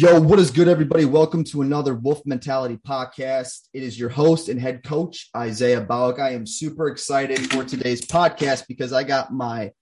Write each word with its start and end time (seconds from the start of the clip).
Yo, 0.00 0.18
what 0.18 0.38
is 0.38 0.50
good, 0.50 0.66
everybody? 0.66 1.04
Welcome 1.04 1.44
to 1.44 1.60
another 1.60 1.92
Wolf 1.92 2.22
Mentality 2.24 2.78
podcast. 2.78 3.68
It 3.74 3.82
is 3.82 4.00
your 4.00 4.08
host 4.08 4.48
and 4.48 4.58
head 4.58 4.82
coach, 4.82 5.28
Isaiah 5.36 5.84
Bauck. 5.84 6.18
I 6.18 6.30
am 6.30 6.46
super 6.46 6.88
excited 6.88 7.52
for 7.52 7.64
today's 7.64 8.00
podcast 8.00 8.66
because 8.66 8.94
I 8.94 9.04
got 9.04 9.30
my 9.30 9.72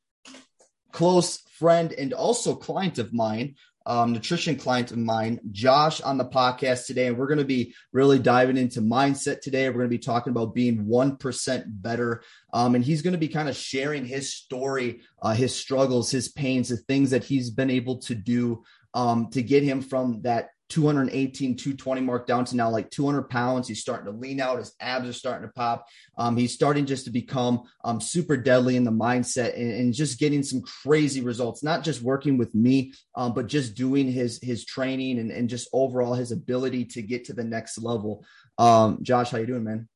close 0.90 1.38
friend 1.52 1.92
and 1.92 2.12
also 2.12 2.56
client 2.56 2.98
of 2.98 3.12
mine, 3.12 3.54
um, 3.86 4.12
nutrition 4.12 4.56
client 4.56 4.90
of 4.90 4.98
mine, 4.98 5.38
Josh, 5.52 6.00
on 6.00 6.18
the 6.18 6.24
podcast 6.24 6.86
today. 6.86 7.06
And 7.06 7.16
we're 7.16 7.28
going 7.28 7.38
to 7.38 7.44
be 7.44 7.72
really 7.92 8.18
diving 8.18 8.56
into 8.56 8.80
mindset 8.80 9.40
today. 9.40 9.68
We're 9.68 9.74
going 9.74 9.86
to 9.86 9.88
be 9.88 9.98
talking 9.98 10.32
about 10.32 10.52
being 10.52 10.84
1% 10.84 11.64
better. 11.68 12.24
Um, 12.52 12.74
and 12.74 12.84
he's 12.84 13.02
going 13.02 13.12
to 13.12 13.18
be 13.18 13.28
kind 13.28 13.48
of 13.48 13.54
sharing 13.54 14.04
his 14.04 14.34
story, 14.34 15.02
uh, 15.22 15.34
his 15.34 15.54
struggles, 15.54 16.10
his 16.10 16.28
pains, 16.28 16.70
the 16.70 16.76
things 16.76 17.10
that 17.10 17.22
he's 17.22 17.50
been 17.50 17.70
able 17.70 17.98
to 17.98 18.16
do 18.16 18.64
um, 18.94 19.30
to 19.30 19.42
get 19.42 19.62
him 19.62 19.82
from 19.82 20.22
that 20.22 20.50
218, 20.68 21.56
220 21.56 22.00
mark 22.02 22.26
down 22.26 22.44
to 22.44 22.56
now 22.56 22.68
like 22.68 22.90
200 22.90 23.30
pounds. 23.30 23.68
He's 23.68 23.80
starting 23.80 24.06
to 24.06 24.18
lean 24.18 24.40
out. 24.40 24.58
His 24.58 24.74
abs 24.80 25.08
are 25.08 25.14
starting 25.14 25.48
to 25.48 25.52
pop. 25.54 25.86
Um, 26.18 26.36
he's 26.36 26.52
starting 26.52 26.84
just 26.84 27.06
to 27.06 27.10
become 27.10 27.62
um, 27.84 28.00
super 28.00 28.36
deadly 28.36 28.76
in 28.76 28.84
the 28.84 28.90
mindset 28.90 29.54
and, 29.56 29.72
and, 29.72 29.94
just 29.94 30.20
getting 30.20 30.42
some 30.42 30.60
crazy 30.60 31.22
results, 31.22 31.62
not 31.62 31.82
just 31.82 32.02
working 32.02 32.36
with 32.36 32.54
me, 32.54 32.92
um, 33.14 33.32
but 33.32 33.46
just 33.46 33.74
doing 33.74 34.12
his, 34.12 34.38
his 34.42 34.64
training 34.64 35.18
and, 35.18 35.30
and 35.30 35.48
just 35.48 35.68
overall 35.72 36.14
his 36.14 36.32
ability 36.32 36.84
to 36.84 37.02
get 37.02 37.24
to 37.24 37.32
the 37.32 37.44
next 37.44 37.78
level. 37.78 38.24
Um, 38.58 38.98
Josh, 39.02 39.30
how 39.30 39.38
you 39.38 39.46
doing, 39.46 39.64
man? 39.64 39.88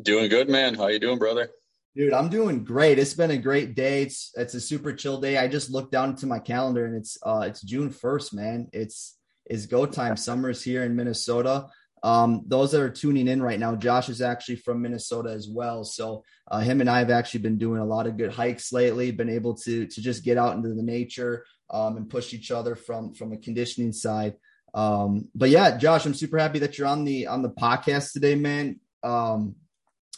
Doing 0.00 0.28
good, 0.28 0.48
man. 0.48 0.74
How 0.74 0.88
you 0.88 0.98
doing, 0.98 1.18
brother? 1.18 1.50
Dude, 1.96 2.12
I'm 2.12 2.28
doing 2.28 2.64
great. 2.64 2.98
It's 2.98 3.14
been 3.14 3.30
a 3.30 3.38
great 3.38 3.76
day. 3.76 4.02
It's 4.02 4.32
it's 4.34 4.54
a 4.54 4.60
super 4.60 4.92
chill 4.92 5.20
day. 5.20 5.38
I 5.38 5.46
just 5.46 5.70
looked 5.70 5.92
down 5.92 6.16
to 6.16 6.26
my 6.26 6.40
calendar 6.40 6.86
and 6.86 6.96
it's 6.96 7.16
uh 7.22 7.44
it's 7.46 7.62
June 7.62 7.90
1st, 7.90 8.34
man. 8.34 8.68
It's 8.72 9.16
is 9.48 9.66
go 9.66 9.86
time. 9.86 10.16
Summer's 10.16 10.62
here 10.62 10.82
in 10.82 10.96
Minnesota. 10.96 11.68
Um, 12.02 12.42
those 12.46 12.72
that 12.72 12.80
are 12.80 12.90
tuning 12.90 13.28
in 13.28 13.40
right 13.40 13.60
now, 13.60 13.76
Josh 13.76 14.08
is 14.08 14.20
actually 14.20 14.56
from 14.56 14.82
Minnesota 14.82 15.30
as 15.30 15.48
well. 15.48 15.84
So 15.84 16.24
uh, 16.50 16.60
him 16.60 16.80
and 16.80 16.90
I 16.90 16.98
have 16.98 17.10
actually 17.10 17.40
been 17.40 17.58
doing 17.58 17.80
a 17.80 17.86
lot 17.86 18.06
of 18.06 18.16
good 18.16 18.32
hikes 18.32 18.72
lately. 18.72 19.12
Been 19.12 19.30
able 19.30 19.54
to 19.58 19.86
to 19.86 20.02
just 20.02 20.24
get 20.24 20.36
out 20.36 20.56
into 20.56 20.74
the 20.74 20.82
nature 20.82 21.46
um, 21.70 21.96
and 21.96 22.10
push 22.10 22.34
each 22.34 22.50
other 22.50 22.74
from 22.74 23.14
from 23.14 23.32
a 23.32 23.38
conditioning 23.38 23.92
side. 23.92 24.34
Um, 24.74 25.28
but 25.32 25.50
yeah, 25.50 25.76
Josh, 25.76 26.06
I'm 26.06 26.14
super 26.14 26.38
happy 26.38 26.58
that 26.58 26.76
you're 26.76 26.88
on 26.88 27.04
the 27.04 27.28
on 27.28 27.42
the 27.42 27.50
podcast 27.50 28.12
today, 28.12 28.34
man. 28.34 28.80
Um, 29.04 29.54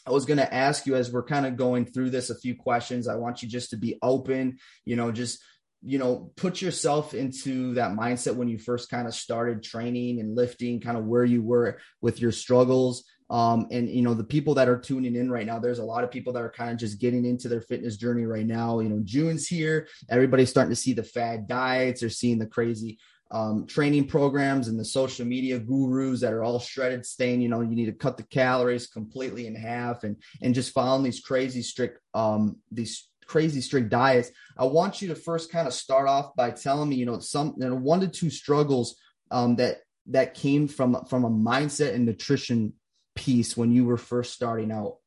I 0.06 0.10
was 0.10 0.24
going 0.24 0.38
to 0.38 0.54
ask 0.54 0.86
you 0.86 0.94
as 0.94 1.12
we're 1.12 1.24
kind 1.24 1.46
of 1.46 1.56
going 1.56 1.86
through 1.86 2.10
this 2.10 2.30
a 2.30 2.38
few 2.38 2.54
questions. 2.54 3.08
I 3.08 3.16
want 3.16 3.42
you 3.42 3.48
just 3.48 3.70
to 3.70 3.76
be 3.76 3.98
open, 4.02 4.58
you 4.84 4.96
know, 4.96 5.10
just 5.10 5.42
you 5.82 5.98
know, 5.98 6.32
put 6.36 6.60
yourself 6.60 7.14
into 7.14 7.74
that 7.74 7.92
mindset 7.92 8.34
when 8.34 8.48
you 8.48 8.58
first 8.58 8.90
kind 8.90 9.06
of 9.06 9.14
started 9.14 9.62
training 9.62 10.20
and 10.20 10.34
lifting, 10.34 10.80
kind 10.80 10.96
of 10.96 11.04
where 11.04 11.24
you 11.24 11.42
were 11.42 11.78
with 12.00 12.20
your 12.20 12.32
struggles. 12.32 13.04
Um, 13.28 13.66
and 13.70 13.88
you 13.88 14.02
know, 14.02 14.14
the 14.14 14.24
people 14.24 14.54
that 14.54 14.68
are 14.68 14.78
tuning 14.78 15.16
in 15.16 15.30
right 15.30 15.46
now, 15.46 15.58
there's 15.58 15.78
a 15.78 15.84
lot 15.84 16.02
of 16.02 16.10
people 16.10 16.32
that 16.32 16.42
are 16.42 16.50
kind 16.50 16.70
of 16.70 16.76
just 16.76 17.00
getting 17.00 17.24
into 17.24 17.48
their 17.48 17.60
fitness 17.60 17.96
journey 17.96 18.24
right 18.24 18.46
now. 18.46 18.80
You 18.80 18.88
know, 18.88 19.00
June's 19.04 19.46
here, 19.46 19.88
everybody's 20.08 20.50
starting 20.50 20.70
to 20.70 20.76
see 20.76 20.92
the 20.92 21.02
fad 21.02 21.46
diets, 21.46 22.00
they're 22.00 22.10
seeing 22.10 22.38
the 22.38 22.46
crazy 22.46 22.98
um, 23.30 23.66
training 23.66 24.06
programs 24.06 24.68
and 24.68 24.78
the 24.78 24.84
social 24.84 25.26
media 25.26 25.58
gurus 25.58 26.20
that 26.20 26.32
are 26.32 26.44
all 26.44 26.60
shredded 26.60 27.04
saying 27.04 27.40
you 27.40 27.48
know 27.48 27.60
you 27.60 27.74
need 27.74 27.86
to 27.86 27.92
cut 27.92 28.16
the 28.16 28.22
calories 28.22 28.86
completely 28.86 29.46
in 29.46 29.54
half 29.54 30.04
and 30.04 30.16
and 30.42 30.54
just 30.54 30.72
following 30.72 31.02
these 31.02 31.20
crazy 31.20 31.62
strict 31.62 32.00
um 32.14 32.56
these 32.70 33.08
crazy 33.26 33.60
strict 33.60 33.88
diets. 33.88 34.30
I 34.56 34.64
want 34.64 35.02
you 35.02 35.08
to 35.08 35.16
first 35.16 35.50
kind 35.50 35.66
of 35.66 35.74
start 35.74 36.08
off 36.08 36.36
by 36.36 36.52
telling 36.52 36.88
me 36.88 36.96
you 36.96 37.06
know 37.06 37.18
some 37.18 37.54
you 37.58 37.68
know 37.68 37.74
one 37.74 38.00
to 38.00 38.08
two 38.08 38.30
struggles 38.30 38.96
um 39.30 39.56
that 39.56 39.78
that 40.06 40.34
came 40.34 40.68
from 40.68 41.04
from 41.06 41.24
a 41.24 41.30
mindset 41.30 41.94
and 41.94 42.06
nutrition 42.06 42.74
piece 43.16 43.56
when 43.56 43.72
you 43.72 43.84
were 43.84 43.96
first 43.96 44.34
starting 44.34 44.70
out. 44.70 44.98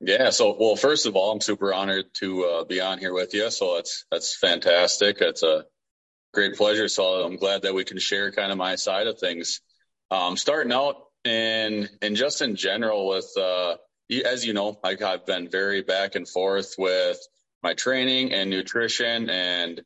Yeah 0.00 0.30
so 0.30 0.56
well 0.58 0.76
first 0.76 1.06
of 1.06 1.14
all 1.16 1.32
i'm 1.32 1.42
super 1.42 1.74
honored 1.74 2.06
to 2.14 2.44
uh, 2.44 2.64
be 2.64 2.80
on 2.80 2.98
here 2.98 3.14
with 3.14 3.32
you. 3.32 3.50
So 3.50 3.76
that's 3.76 4.04
that's 4.10 4.36
fantastic. 4.36 5.18
That's 5.18 5.42
a 5.42 5.64
Great 6.32 6.54
pleasure. 6.54 6.88
So 6.88 7.24
I'm 7.24 7.36
glad 7.36 7.62
that 7.62 7.74
we 7.74 7.84
can 7.84 7.98
share 7.98 8.30
kind 8.30 8.52
of 8.52 8.58
my 8.58 8.76
side 8.76 9.06
of 9.06 9.18
things. 9.18 9.60
Um, 10.10 10.36
starting 10.36 10.72
out 10.72 10.96
and 11.24 11.88
and 12.02 12.16
just 12.16 12.40
in 12.42 12.56
general 12.56 13.08
with 13.08 13.32
uh, 13.36 13.76
as 14.24 14.44
you 14.44 14.52
know, 14.52 14.78
I've 14.82 15.26
been 15.26 15.48
very 15.48 15.82
back 15.82 16.14
and 16.14 16.28
forth 16.28 16.74
with 16.78 17.18
my 17.62 17.74
training 17.74 18.32
and 18.32 18.50
nutrition, 18.50 19.30
and 19.30 19.80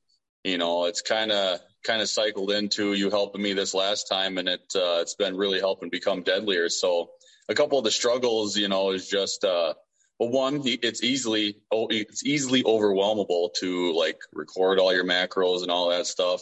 you 0.44 0.58
know, 0.58 0.84
it's 0.84 1.02
kind 1.02 1.32
of 1.32 1.60
kind 1.84 2.00
of 2.00 2.08
cycled 2.08 2.50
into 2.50 2.94
you 2.94 3.10
helping 3.10 3.42
me 3.42 3.52
this 3.52 3.74
last 3.74 4.04
time, 4.04 4.38
and 4.38 4.48
it 4.48 4.72
uh, 4.74 5.00
it's 5.00 5.14
been 5.14 5.36
really 5.36 5.60
helping 5.60 5.90
become 5.90 6.22
deadlier. 6.22 6.68
So 6.68 7.10
a 7.48 7.54
couple 7.54 7.78
of 7.78 7.84
the 7.84 7.90
struggles, 7.90 8.56
you 8.56 8.68
know, 8.68 8.92
is 8.92 9.08
just 9.08 9.44
uh, 9.44 9.74
well, 10.18 10.30
one, 10.30 10.62
it's 10.64 11.02
easily 11.02 11.56
it's 11.72 12.24
easily 12.24 12.62
overwhelmable 12.62 13.52
to 13.54 13.92
like 13.94 14.18
record 14.32 14.78
all 14.78 14.94
your 14.94 15.04
macros 15.04 15.62
and 15.62 15.70
all 15.70 15.90
that 15.90 16.06
stuff. 16.06 16.40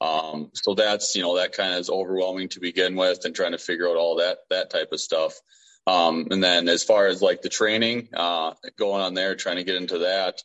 Um, 0.00 0.50
so 0.54 0.74
that's 0.74 1.14
you 1.14 1.22
know 1.22 1.36
that 1.36 1.52
kind 1.52 1.74
of 1.74 1.80
is 1.80 1.90
overwhelming 1.90 2.48
to 2.50 2.60
begin 2.60 2.96
with, 2.96 3.24
and 3.24 3.34
trying 3.34 3.52
to 3.52 3.58
figure 3.58 3.88
out 3.88 3.96
all 3.96 4.16
that 4.16 4.38
that 4.50 4.70
type 4.70 4.88
of 4.92 5.00
stuff. 5.00 5.34
Um, 5.86 6.28
and 6.30 6.42
then 6.42 6.68
as 6.68 6.84
far 6.84 7.06
as 7.06 7.22
like 7.22 7.42
the 7.42 7.48
training 7.48 8.08
uh, 8.12 8.54
going 8.76 9.02
on 9.02 9.14
there, 9.14 9.36
trying 9.36 9.56
to 9.56 9.64
get 9.64 9.76
into 9.76 9.98
that, 9.98 10.42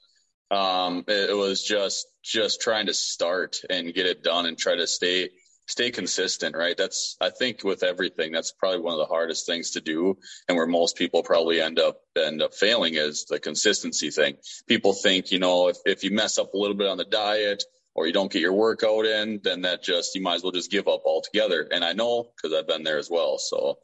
um, 0.56 1.04
it, 1.08 1.32
it 1.32 1.38
was 1.38 1.64
just 1.64 2.08
just 2.24 2.62
trying 2.62 2.86
to 2.88 2.94
start 2.94 3.58
and 3.70 3.94
get 3.94 4.06
it 4.06 4.24
done 4.24 4.46
and 4.46 4.58
try 4.58 4.76
to 4.76 4.86
stay 4.86 5.30
stay 5.68 5.92
consistent, 5.92 6.56
right? 6.56 6.78
That's, 6.78 7.18
I 7.20 7.30
think 7.30 7.64
with 7.64 7.84
everything, 7.84 8.32
that's 8.32 8.54
probably 8.54 8.80
one 8.80 8.94
of 8.94 9.00
the 9.00 9.14
hardest 9.14 9.46
things 9.46 9.72
to 9.72 9.82
do. 9.82 10.18
And 10.48 10.58
where 10.58 10.66
most 10.66 10.96
people 10.96 11.24
probably 11.24 11.62
end 11.62 11.78
up, 11.78 12.00
end 12.16 12.42
up 12.42 12.54
failing 12.54 12.96
is 12.96 13.26
the 13.26 13.40
consistency 13.40 14.10
thing. 14.10 14.38
People 14.68 14.94
think, 14.94 15.32
you 15.32 15.40
know, 15.40 15.68
if, 15.68 15.78
if 15.86 16.04
you 16.04 16.12
mess 16.12 16.38
up 16.38 16.54
a 16.54 16.58
little 16.58 16.78
bit 16.78 16.88
on 16.88 16.98
the 16.98 17.06
diet 17.06 17.64
or 17.96 18.08
you 18.08 18.14
don't 18.14 18.32
get 18.32 18.42
your 18.42 18.54
workout 18.54 19.06
in, 19.06 19.42
then 19.44 19.64
that 19.64 19.84
just, 19.84 20.16
you 20.16 20.22
might 20.22 20.36
as 20.36 20.44
well 20.44 20.54
just 20.54 20.72
give 20.72 20.88
up 20.88 21.04
altogether. 21.06 21.68
And 21.70 21.84
I 21.84 21.94
know 21.94 22.32
because 22.36 22.58
I've 22.58 22.68
been 22.68 22.84
there 22.84 22.98
as 22.98 23.10
well. 23.10 23.38
So, 23.38 23.80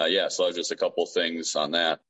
uh, 0.00 0.06
yeah, 0.06 0.28
so 0.28 0.50
just 0.52 0.72
a 0.72 0.76
couple 0.76 1.04
things 1.06 1.54
on 1.54 1.72
that. 1.72 2.00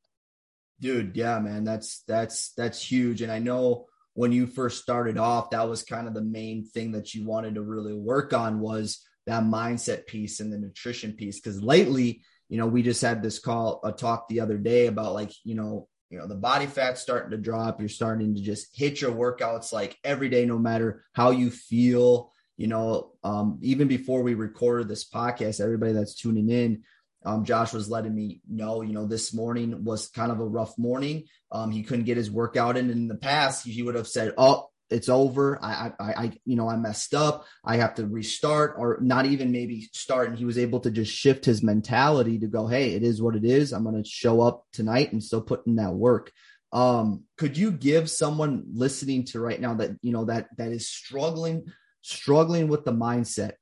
Dude, 0.80 1.16
yeah, 1.16 1.38
man, 1.40 1.64
that's, 1.64 2.04
that's, 2.06 2.52
that's 2.56 2.80
huge. 2.80 3.22
And 3.22 3.32
I 3.32 3.40
know, 3.40 3.86
when 4.14 4.32
you 4.32 4.46
first 4.46 4.82
started 4.82 5.18
off 5.18 5.50
that 5.50 5.68
was 5.68 5.82
kind 5.82 6.08
of 6.08 6.14
the 6.14 6.22
main 6.22 6.64
thing 6.64 6.92
that 6.92 7.14
you 7.14 7.26
wanted 7.26 7.56
to 7.56 7.60
really 7.60 7.92
work 7.92 8.32
on 8.32 8.60
was 8.60 9.04
that 9.26 9.42
mindset 9.42 10.06
piece 10.06 10.40
and 10.40 10.52
the 10.52 10.58
nutrition 10.58 11.12
piece. 11.12 11.40
Cause 11.40 11.60
lately, 11.62 12.22
you 12.48 12.58
know, 12.58 12.66
we 12.66 12.82
just 12.82 13.02
had 13.02 13.22
this 13.22 13.38
call, 13.38 13.80
a 13.84 13.92
talk 13.92 14.28
the 14.28 14.40
other 14.40 14.56
day 14.56 14.86
about 14.86 15.14
like, 15.14 15.32
you 15.44 15.54
know, 15.54 15.88
you 16.10 16.18
know, 16.18 16.26
the 16.28 16.36
body 16.36 16.66
fat's 16.66 17.00
starting 17.00 17.32
to 17.32 17.36
drop. 17.36 17.80
You're 17.80 17.88
starting 17.88 18.34
to 18.36 18.40
just 18.40 18.76
hit 18.76 19.00
your 19.00 19.10
workouts 19.10 19.72
like 19.72 19.98
every 20.04 20.28
day, 20.28 20.46
no 20.46 20.58
matter 20.58 21.04
how 21.12 21.30
you 21.32 21.50
feel. 21.50 22.32
You 22.56 22.68
know, 22.68 23.12
um, 23.22 23.58
even 23.60 23.88
before 23.88 24.22
we 24.22 24.34
recorded 24.34 24.88
this 24.88 25.08
podcast, 25.08 25.60
everybody 25.60 25.92
that's 25.92 26.14
tuning 26.14 26.48
in, 26.48 26.84
um, 27.24 27.44
Josh 27.44 27.72
was 27.72 27.90
letting 27.90 28.14
me 28.14 28.40
know, 28.48 28.82
you 28.82 28.92
know, 28.92 29.06
this 29.06 29.34
morning 29.34 29.84
was 29.84 30.08
kind 30.08 30.30
of 30.30 30.38
a 30.38 30.46
rough 30.46 30.78
morning. 30.78 31.24
Um, 31.50 31.72
he 31.72 31.82
couldn't 31.82 32.04
get 32.04 32.16
his 32.16 32.30
workout 32.30 32.76
in. 32.76 32.88
And 32.88 33.00
in 33.00 33.08
the 33.08 33.16
past, 33.16 33.66
he 33.66 33.82
would 33.82 33.96
have 33.96 34.06
said, 34.06 34.32
"Oh, 34.38 34.68
it's 34.90 35.08
over. 35.08 35.58
I, 35.62 35.92
I, 35.98 36.04
I, 36.12 36.32
you 36.44 36.56
know, 36.56 36.68
I 36.68 36.76
messed 36.76 37.14
up. 37.14 37.44
I 37.64 37.76
have 37.76 37.94
to 37.96 38.06
restart 38.06 38.76
or 38.78 38.98
not 39.00 39.26
even 39.26 39.50
maybe 39.50 39.88
start. 39.92 40.28
And 40.28 40.38
he 40.38 40.44
was 40.44 40.58
able 40.58 40.80
to 40.80 40.90
just 40.90 41.12
shift 41.12 41.44
his 41.44 41.62
mentality 41.62 42.38
to 42.38 42.46
go, 42.46 42.66
Hey, 42.66 42.92
it 42.92 43.02
is 43.02 43.20
what 43.20 43.36
it 43.36 43.44
is. 43.44 43.72
I'm 43.72 43.82
going 43.82 44.00
to 44.02 44.08
show 44.08 44.40
up 44.40 44.64
tonight 44.72 45.12
and 45.12 45.22
still 45.22 45.42
put 45.42 45.66
in 45.66 45.76
that 45.76 45.92
work. 45.92 46.32
Um, 46.72 47.24
could 47.36 47.56
you 47.56 47.72
give 47.72 48.10
someone 48.10 48.64
listening 48.72 49.24
to 49.26 49.40
right 49.40 49.60
now 49.60 49.74
that, 49.74 49.92
you 50.02 50.12
know, 50.12 50.26
that, 50.26 50.48
that 50.56 50.72
is 50.72 50.88
struggling, 50.88 51.66
struggling 52.02 52.68
with 52.68 52.84
the 52.84 52.92
mindset? 52.92 53.52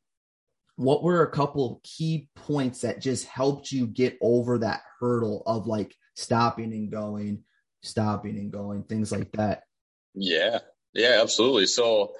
What 0.76 1.02
were 1.02 1.22
a 1.22 1.30
couple 1.30 1.80
key 1.84 2.28
points 2.34 2.80
that 2.80 3.00
just 3.00 3.26
helped 3.26 3.70
you 3.70 3.86
get 3.86 4.18
over 4.20 4.58
that 4.58 4.82
hurdle 5.00 5.42
of 5.46 5.66
like 5.66 5.94
stopping 6.16 6.72
and 6.72 6.90
going, 6.90 7.44
stopping 7.82 8.36
and 8.36 8.50
going, 8.50 8.82
things 8.82 9.12
like 9.12 9.30
that? 9.32 9.62
Yeah. 10.14 10.60
Yeah, 10.94 11.18
absolutely. 11.20 11.66
So 11.66 12.14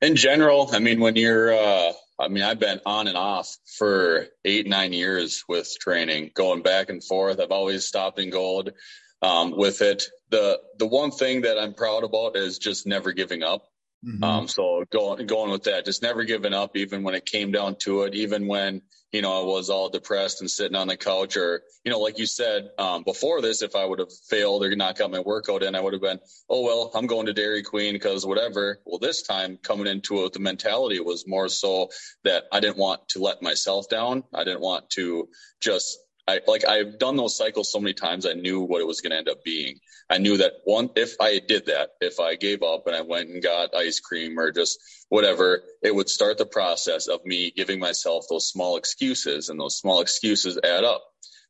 in 0.00 0.16
general, 0.16 0.68
I 0.72 0.78
mean, 0.78 1.00
when 1.00 1.16
you're, 1.16 1.54
uh, 1.54 1.92
I 2.18 2.28
mean, 2.28 2.42
I've 2.42 2.58
been 2.58 2.80
on 2.86 3.08
and 3.08 3.16
off 3.16 3.56
for 3.78 4.26
eight, 4.44 4.66
nine 4.66 4.92
years 4.92 5.44
with 5.48 5.70
training, 5.80 6.30
going 6.34 6.62
back 6.62 6.88
and 6.88 7.02
forth. 7.04 7.40
I've 7.40 7.50
always 7.50 7.84
stopped 7.84 8.18
and 8.18 8.32
gold 8.32 8.70
um, 9.22 9.56
with 9.56 9.82
it. 9.82 10.04
The 10.30 10.60
the 10.78 10.86
one 10.86 11.10
thing 11.10 11.42
that 11.42 11.58
I'm 11.58 11.74
proud 11.74 12.04
about 12.04 12.36
is 12.36 12.58
just 12.58 12.86
never 12.86 13.12
giving 13.12 13.42
up. 13.42 13.66
Mm-hmm. 14.06 14.22
Um, 14.22 14.48
so 14.48 14.84
going 14.90 15.26
going 15.26 15.50
with 15.50 15.64
that, 15.64 15.84
just 15.84 16.02
never 16.02 16.22
giving 16.22 16.54
up, 16.54 16.76
even 16.76 17.02
when 17.02 17.16
it 17.16 17.26
came 17.26 17.50
down 17.50 17.74
to 17.80 18.02
it, 18.02 18.14
even 18.14 18.46
when 18.46 18.82
you 19.10 19.20
know 19.20 19.40
I 19.40 19.44
was 19.44 19.68
all 19.68 19.88
depressed 19.88 20.40
and 20.40 20.50
sitting 20.50 20.76
on 20.76 20.86
the 20.86 20.96
couch, 20.96 21.36
or 21.36 21.62
you 21.84 21.90
know, 21.90 21.98
like 21.98 22.18
you 22.18 22.26
said 22.26 22.70
um, 22.78 23.02
before 23.02 23.40
this, 23.42 23.62
if 23.62 23.74
I 23.74 23.84
would 23.84 23.98
have 23.98 24.12
failed 24.30 24.64
or 24.64 24.76
not 24.76 24.96
got 24.96 25.10
my 25.10 25.18
workout 25.18 25.64
in, 25.64 25.74
I 25.74 25.80
would 25.80 25.92
have 25.92 26.02
been, 26.02 26.20
oh 26.48 26.62
well, 26.62 26.92
I'm 26.94 27.08
going 27.08 27.26
to 27.26 27.32
Dairy 27.32 27.64
Queen 27.64 27.94
because 27.94 28.24
whatever. 28.24 28.78
Well, 28.84 29.00
this 29.00 29.22
time 29.22 29.58
coming 29.60 29.88
into 29.88 30.24
it, 30.24 30.32
the 30.32 30.38
mentality 30.38 31.00
was 31.00 31.26
more 31.26 31.48
so 31.48 31.88
that 32.22 32.44
I 32.52 32.60
didn't 32.60 32.78
want 32.78 33.08
to 33.08 33.18
let 33.18 33.42
myself 33.42 33.88
down. 33.88 34.22
I 34.32 34.44
didn't 34.44 34.60
want 34.62 34.88
to 34.90 35.28
just 35.60 35.98
I 36.28 36.40
like 36.46 36.66
I've 36.66 36.98
done 36.98 37.16
those 37.16 37.36
cycles 37.36 37.70
so 37.70 37.78
many 37.78 37.94
times. 37.94 38.26
I 38.26 38.32
knew 38.32 38.60
what 38.60 38.80
it 38.80 38.86
was 38.86 39.00
going 39.00 39.12
to 39.12 39.18
end 39.18 39.28
up 39.28 39.44
being. 39.44 39.78
I 40.10 40.18
knew 40.18 40.36
that 40.38 40.54
one, 40.64 40.90
if 40.96 41.16
I 41.20 41.40
did 41.40 41.66
that, 41.66 41.90
if 42.00 42.20
I 42.20 42.36
gave 42.36 42.62
up 42.62 42.86
and 42.86 42.96
I 42.96 43.02
went 43.02 43.28
and 43.28 43.42
got 43.42 43.74
ice 43.74 44.00
cream 44.00 44.38
or 44.38 44.50
just 44.52 44.78
whatever, 45.08 45.62
it 45.82 45.94
would 45.94 46.08
start 46.08 46.38
the 46.38 46.46
process 46.46 47.06
of 47.08 47.24
me 47.24 47.52
giving 47.54 47.78
myself 47.78 48.26
those 48.28 48.48
small 48.48 48.76
excuses, 48.76 49.48
and 49.48 49.58
those 49.58 49.78
small 49.78 50.00
excuses 50.00 50.58
add 50.62 50.84
up. 50.84 51.02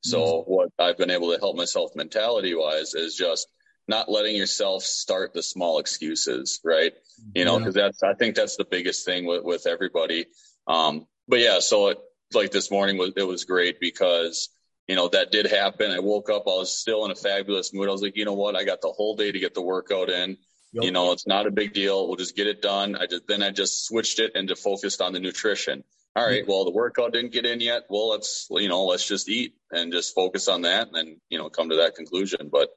So 0.02 0.20
mm-hmm. 0.20 0.50
what 0.50 0.68
I've 0.78 0.98
been 0.98 1.10
able 1.10 1.32
to 1.32 1.38
help 1.38 1.56
myself 1.56 1.92
mentality 1.94 2.54
wise 2.54 2.94
is 2.94 3.14
just 3.14 3.48
not 3.88 4.10
letting 4.10 4.36
yourself 4.36 4.82
start 4.82 5.32
the 5.32 5.42
small 5.42 5.78
excuses, 5.78 6.60
right? 6.64 6.92
You 7.34 7.44
know, 7.44 7.58
because 7.58 7.76
yeah. 7.76 7.84
that's 7.84 8.02
I 8.02 8.14
think 8.14 8.36
that's 8.36 8.56
the 8.56 8.64
biggest 8.64 9.04
thing 9.04 9.26
with 9.26 9.42
with 9.44 9.66
everybody. 9.66 10.26
Um, 10.66 11.06
but 11.28 11.40
yeah, 11.40 11.60
so 11.60 11.88
it, 11.88 11.98
like 12.34 12.50
this 12.50 12.70
morning 12.70 12.98
was 12.98 13.12
it 13.16 13.26
was 13.26 13.44
great 13.44 13.80
because 13.80 14.48
you 14.86 14.94
know, 14.94 15.08
that 15.08 15.32
did 15.32 15.46
happen. 15.46 15.90
I 15.90 15.98
woke 15.98 16.30
up, 16.30 16.44
I 16.46 16.50
was 16.50 16.72
still 16.72 17.04
in 17.04 17.10
a 17.10 17.16
fabulous 17.16 17.74
mood. 17.74 17.88
I 17.88 17.92
was 17.92 18.02
like, 18.02 18.16
you 18.16 18.24
know 18.24 18.34
what? 18.34 18.54
I 18.54 18.64
got 18.64 18.80
the 18.80 18.92
whole 18.92 19.16
day 19.16 19.32
to 19.32 19.38
get 19.38 19.54
the 19.54 19.62
workout 19.62 20.10
in. 20.10 20.38
Yep. 20.72 20.84
You 20.84 20.90
know, 20.92 21.12
it's 21.12 21.26
not 21.26 21.46
a 21.46 21.50
big 21.50 21.72
deal. 21.72 22.06
We'll 22.06 22.16
just 22.16 22.36
get 22.36 22.46
it 22.46 22.62
done. 22.62 22.96
I 22.96 23.06
just, 23.06 23.26
then 23.26 23.42
I 23.42 23.50
just 23.50 23.86
switched 23.86 24.20
it 24.20 24.32
and 24.34 24.50
focused 24.56 25.00
on 25.00 25.12
the 25.12 25.20
nutrition. 25.20 25.82
All 26.14 26.24
right. 26.24 26.42
Mm-hmm. 26.42 26.50
Well, 26.50 26.64
the 26.64 26.70
workout 26.70 27.12
didn't 27.12 27.32
get 27.32 27.46
in 27.46 27.60
yet. 27.60 27.84
Well, 27.88 28.10
let's, 28.10 28.46
you 28.50 28.68
know, 28.68 28.84
let's 28.84 29.06
just 29.06 29.28
eat 29.28 29.54
and 29.70 29.92
just 29.92 30.14
focus 30.14 30.48
on 30.48 30.62
that 30.62 30.88
and 30.88 30.96
then, 30.96 31.20
you 31.28 31.38
know, 31.38 31.48
come 31.48 31.70
to 31.70 31.76
that 31.76 31.94
conclusion. 31.94 32.48
But 32.50 32.68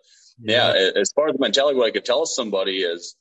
yeah, 0.42 0.74
yeah 0.74 0.92
as 0.96 1.12
far 1.12 1.30
as 1.30 1.34
the 1.34 1.40
mentality, 1.40 1.78
what 1.78 1.88
I 1.88 1.92
could 1.92 2.06
tell 2.06 2.26
somebody 2.26 2.78
is 2.78 3.16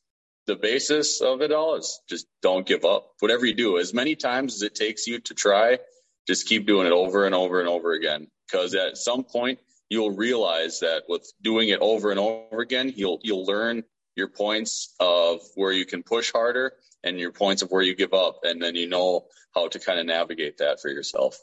the 0.47 0.57
basis 0.57 1.21
of 1.21 1.43
it 1.43 1.53
all 1.53 1.77
is 1.77 2.01
just 2.09 2.27
don't 2.41 2.67
give 2.67 2.85
up. 2.85 3.13
Whatever 3.21 3.45
you 3.45 3.55
do, 3.55 3.79
as 3.79 3.93
many 3.93 4.17
times 4.17 4.55
as 4.55 4.63
it 4.63 4.75
takes 4.75 5.07
you 5.07 5.21
to 5.21 5.35
try, 5.35 5.79
just 6.27 6.49
keep 6.49 6.67
doing 6.67 6.87
it 6.87 6.93
over 6.93 7.27
and 7.27 7.35
over 7.35 7.61
and 7.61 7.69
over 7.69 7.93
again 7.93 8.29
because 8.49 8.75
at 8.75 8.97
some 8.97 9.25
point 9.25 9.59
you'll 9.89 10.17
realize 10.17 10.81
that 10.81 11.05
with 11.09 11.31
doing 11.43 11.69
it 11.69 11.81
over 11.81 12.11
and 12.11 12.21
over 12.21 12.61
again, 12.61 12.93
you'll 12.95 13.21
you'll 13.23 13.45
learn 13.45 13.83
your 14.17 14.29
points 14.29 14.95
of 15.01 15.41
where 15.55 15.73
you 15.73 15.87
can 15.87 16.03
push 16.03 16.33
harder 16.33 16.73
and 17.05 17.19
your 17.19 17.33
points 17.33 17.63
of 17.63 17.71
where 17.71 17.83
you 17.83 17.95
give 17.95 18.13
up, 18.13 18.41
and 18.43 18.61
then 18.61 18.75
you 18.75 18.89
know 18.89 19.27
how 19.55 19.69
to 19.69 19.79
kind 19.79 20.01
of 20.01 20.07
navigate 20.07 20.59
that 20.59 20.81
for 20.81 20.89
yourself. 20.89 21.39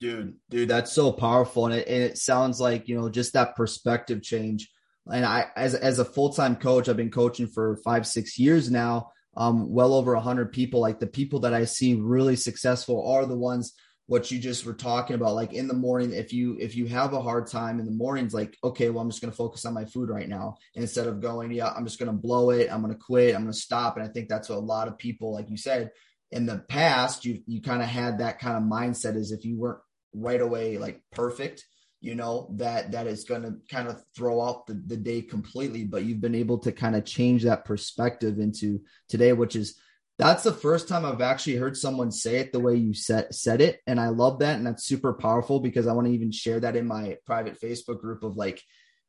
Dude, 0.00 0.36
dude, 0.48 0.68
that's 0.68 0.92
so 0.92 1.12
powerful, 1.12 1.66
and 1.66 1.74
it, 1.74 1.88
and 1.88 2.02
it 2.02 2.18
sounds 2.18 2.60
like 2.60 2.88
you 2.88 2.96
know 2.96 3.08
just 3.08 3.32
that 3.34 3.56
perspective 3.56 4.22
change. 4.22 4.70
And 5.06 5.24
I, 5.24 5.46
as 5.56 5.74
as 5.74 5.98
a 5.98 6.04
full 6.04 6.32
time 6.32 6.56
coach, 6.56 6.88
I've 6.88 6.96
been 6.96 7.10
coaching 7.10 7.46
for 7.46 7.76
five 7.84 8.06
six 8.06 8.38
years 8.38 8.70
now. 8.70 9.12
Um, 9.36 9.70
well 9.70 9.94
over 9.94 10.14
a 10.14 10.20
hundred 10.20 10.52
people. 10.52 10.80
Like 10.80 10.98
the 10.98 11.06
people 11.06 11.40
that 11.40 11.54
I 11.54 11.64
see 11.64 11.94
really 11.94 12.34
successful 12.34 13.08
are 13.12 13.26
the 13.26 13.36
ones 13.36 13.74
what 14.10 14.28
you 14.28 14.40
just 14.40 14.66
were 14.66 14.74
talking 14.74 15.14
about 15.14 15.36
like 15.36 15.52
in 15.52 15.68
the 15.68 15.72
morning 15.72 16.12
if 16.12 16.32
you 16.32 16.56
if 16.58 16.74
you 16.74 16.86
have 16.86 17.12
a 17.12 17.22
hard 17.22 17.46
time 17.46 17.78
in 17.78 17.86
the 17.86 17.92
mornings 17.92 18.34
like 18.34 18.58
okay 18.64 18.90
well 18.90 19.00
i'm 19.00 19.08
just 19.08 19.22
going 19.22 19.30
to 19.30 19.36
focus 19.36 19.64
on 19.64 19.72
my 19.72 19.84
food 19.84 20.08
right 20.08 20.28
now 20.28 20.56
instead 20.74 21.06
of 21.06 21.20
going 21.20 21.52
yeah 21.52 21.72
i'm 21.76 21.84
just 21.84 22.00
going 22.00 22.10
to 22.10 22.18
blow 22.18 22.50
it 22.50 22.68
i'm 22.72 22.82
going 22.82 22.92
to 22.92 22.98
quit 22.98 23.36
i'm 23.36 23.42
going 23.42 23.52
to 23.52 23.56
stop. 23.56 23.96
And 23.96 24.04
i 24.04 24.08
think 24.08 24.28
that's 24.28 24.48
what 24.48 24.58
a 24.58 24.58
lot 24.58 24.88
of 24.88 24.98
people 24.98 25.32
like 25.32 25.48
you 25.48 25.56
said 25.56 25.92
in 26.32 26.44
the 26.44 26.58
past 26.58 27.24
you 27.24 27.40
you 27.46 27.62
kind 27.62 27.82
of 27.82 27.88
had 27.88 28.18
that 28.18 28.40
kind 28.40 28.56
of 28.56 28.64
mindset 28.64 29.14
as 29.14 29.30
if 29.30 29.44
you 29.44 29.56
weren't 29.56 29.78
right 30.12 30.40
away 30.40 30.76
like 30.76 31.00
perfect 31.12 31.64
you 32.00 32.16
know 32.16 32.52
that 32.56 32.90
that 32.90 33.06
is 33.06 33.22
going 33.22 33.42
to 33.42 33.54
kind 33.70 33.86
of 33.86 34.02
throw 34.16 34.40
off 34.40 34.66
the, 34.66 34.82
the 34.86 34.96
day 34.96 35.20
completely. 35.20 35.84
But 35.84 36.02
you've 36.04 36.20
been 36.20 36.34
able 36.34 36.58
to 36.60 36.72
kind 36.72 36.96
of 36.96 37.04
change 37.04 37.44
that 37.44 37.66
perspective 37.66 38.40
into 38.40 38.80
today 39.08 39.34
which 39.34 39.54
is 39.54 39.78
that's 40.20 40.42
the 40.42 40.52
first 40.52 40.86
time 40.86 41.06
I've 41.06 41.22
actually 41.22 41.56
heard 41.56 41.76
someone 41.76 42.12
say 42.12 42.36
it 42.36 42.52
the 42.52 42.60
way 42.60 42.76
you 42.76 42.92
said 42.92 43.34
said 43.34 43.62
it, 43.62 43.80
and 43.86 43.98
I 43.98 44.08
love 44.08 44.40
that, 44.40 44.56
and 44.56 44.66
that's 44.66 44.84
super 44.84 45.14
powerful 45.14 45.60
because 45.60 45.86
I 45.86 45.94
want 45.94 46.08
to 46.08 46.12
even 46.12 46.30
share 46.30 46.60
that 46.60 46.76
in 46.76 46.86
my 46.86 47.16
private 47.24 47.58
Facebook 47.58 48.00
group 48.00 48.22
of 48.22 48.36
like, 48.36 48.62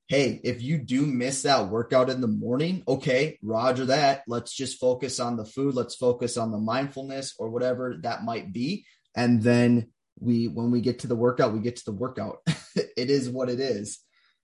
hey, 0.07 0.39
if 0.45 0.61
you 0.61 0.77
do 0.77 1.05
miss 1.05 1.43
that 1.43 1.67
workout 1.67 2.09
in 2.09 2.21
the 2.21 2.27
morning, 2.27 2.83
okay, 2.87 3.37
Roger 3.43 3.85
that. 3.85 4.23
Let's 4.25 4.53
just 4.53 4.79
focus 4.79 5.19
on 5.19 5.35
the 5.35 5.45
food. 5.45 5.75
Let's 5.75 5.95
focus 5.95 6.37
on 6.37 6.51
the 6.51 6.57
mindfulness 6.57 7.35
or 7.37 7.49
whatever 7.49 7.97
that 8.03 8.23
might 8.23 8.53
be, 8.53 8.85
and 9.13 9.43
then 9.43 9.89
we 10.17 10.47
when 10.47 10.71
we 10.71 10.79
get 10.79 10.99
to 10.99 11.07
the 11.07 11.15
workout, 11.15 11.53
we 11.53 11.59
get 11.59 11.75
to 11.75 11.85
the 11.85 11.91
workout. 11.91 12.37
it 12.75 13.09
is 13.09 13.29
what 13.29 13.49
it 13.49 13.59
is. 13.59 13.99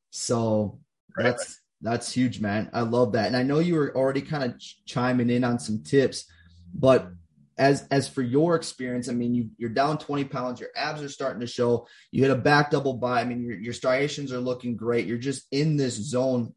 So 0.10 0.80
that's 1.16 1.62
that's 1.82 2.12
huge, 2.12 2.42
man. 2.42 2.70
I 2.74 2.82
love 2.82 3.14
that, 3.14 3.28
and 3.28 3.38
I 3.38 3.44
know 3.44 3.60
you 3.60 3.76
were 3.76 3.96
already 3.96 4.22
kind 4.22 4.44
of 4.44 4.60
ch- 4.60 4.82
chiming 4.86 5.30
in 5.30 5.46
on 5.46 5.60
some 5.60 5.84
tips 5.84 6.26
but 6.74 7.12
as 7.58 7.88
as 7.90 8.08
for 8.08 8.22
your 8.22 8.56
experience, 8.56 9.10
I 9.10 9.14
mean, 9.14 9.34
you 9.34 9.50
you're 9.58 9.70
down 9.70 9.98
20 9.98 10.26
pounds, 10.26 10.60
your 10.60 10.70
abs 10.76 11.02
are 11.02 11.10
starting 11.10 11.42
to 11.42 11.48
show. 11.48 11.88
You 12.12 12.22
hit 12.22 12.32
a 12.32 12.36
back 12.36 12.72
double 12.72 12.94
bi. 12.94 13.22
I 13.22 13.26
mean, 13.26 13.44
your 13.44 13.58
your 13.58 13.74
striations 13.74 14.32
are 14.32 14.40
looking 14.40 14.76
great. 14.76 15.08
You're 15.08 15.18
just 15.18 15.44
in 15.52 15.76
this 15.78 15.96
zone. 15.96 16.54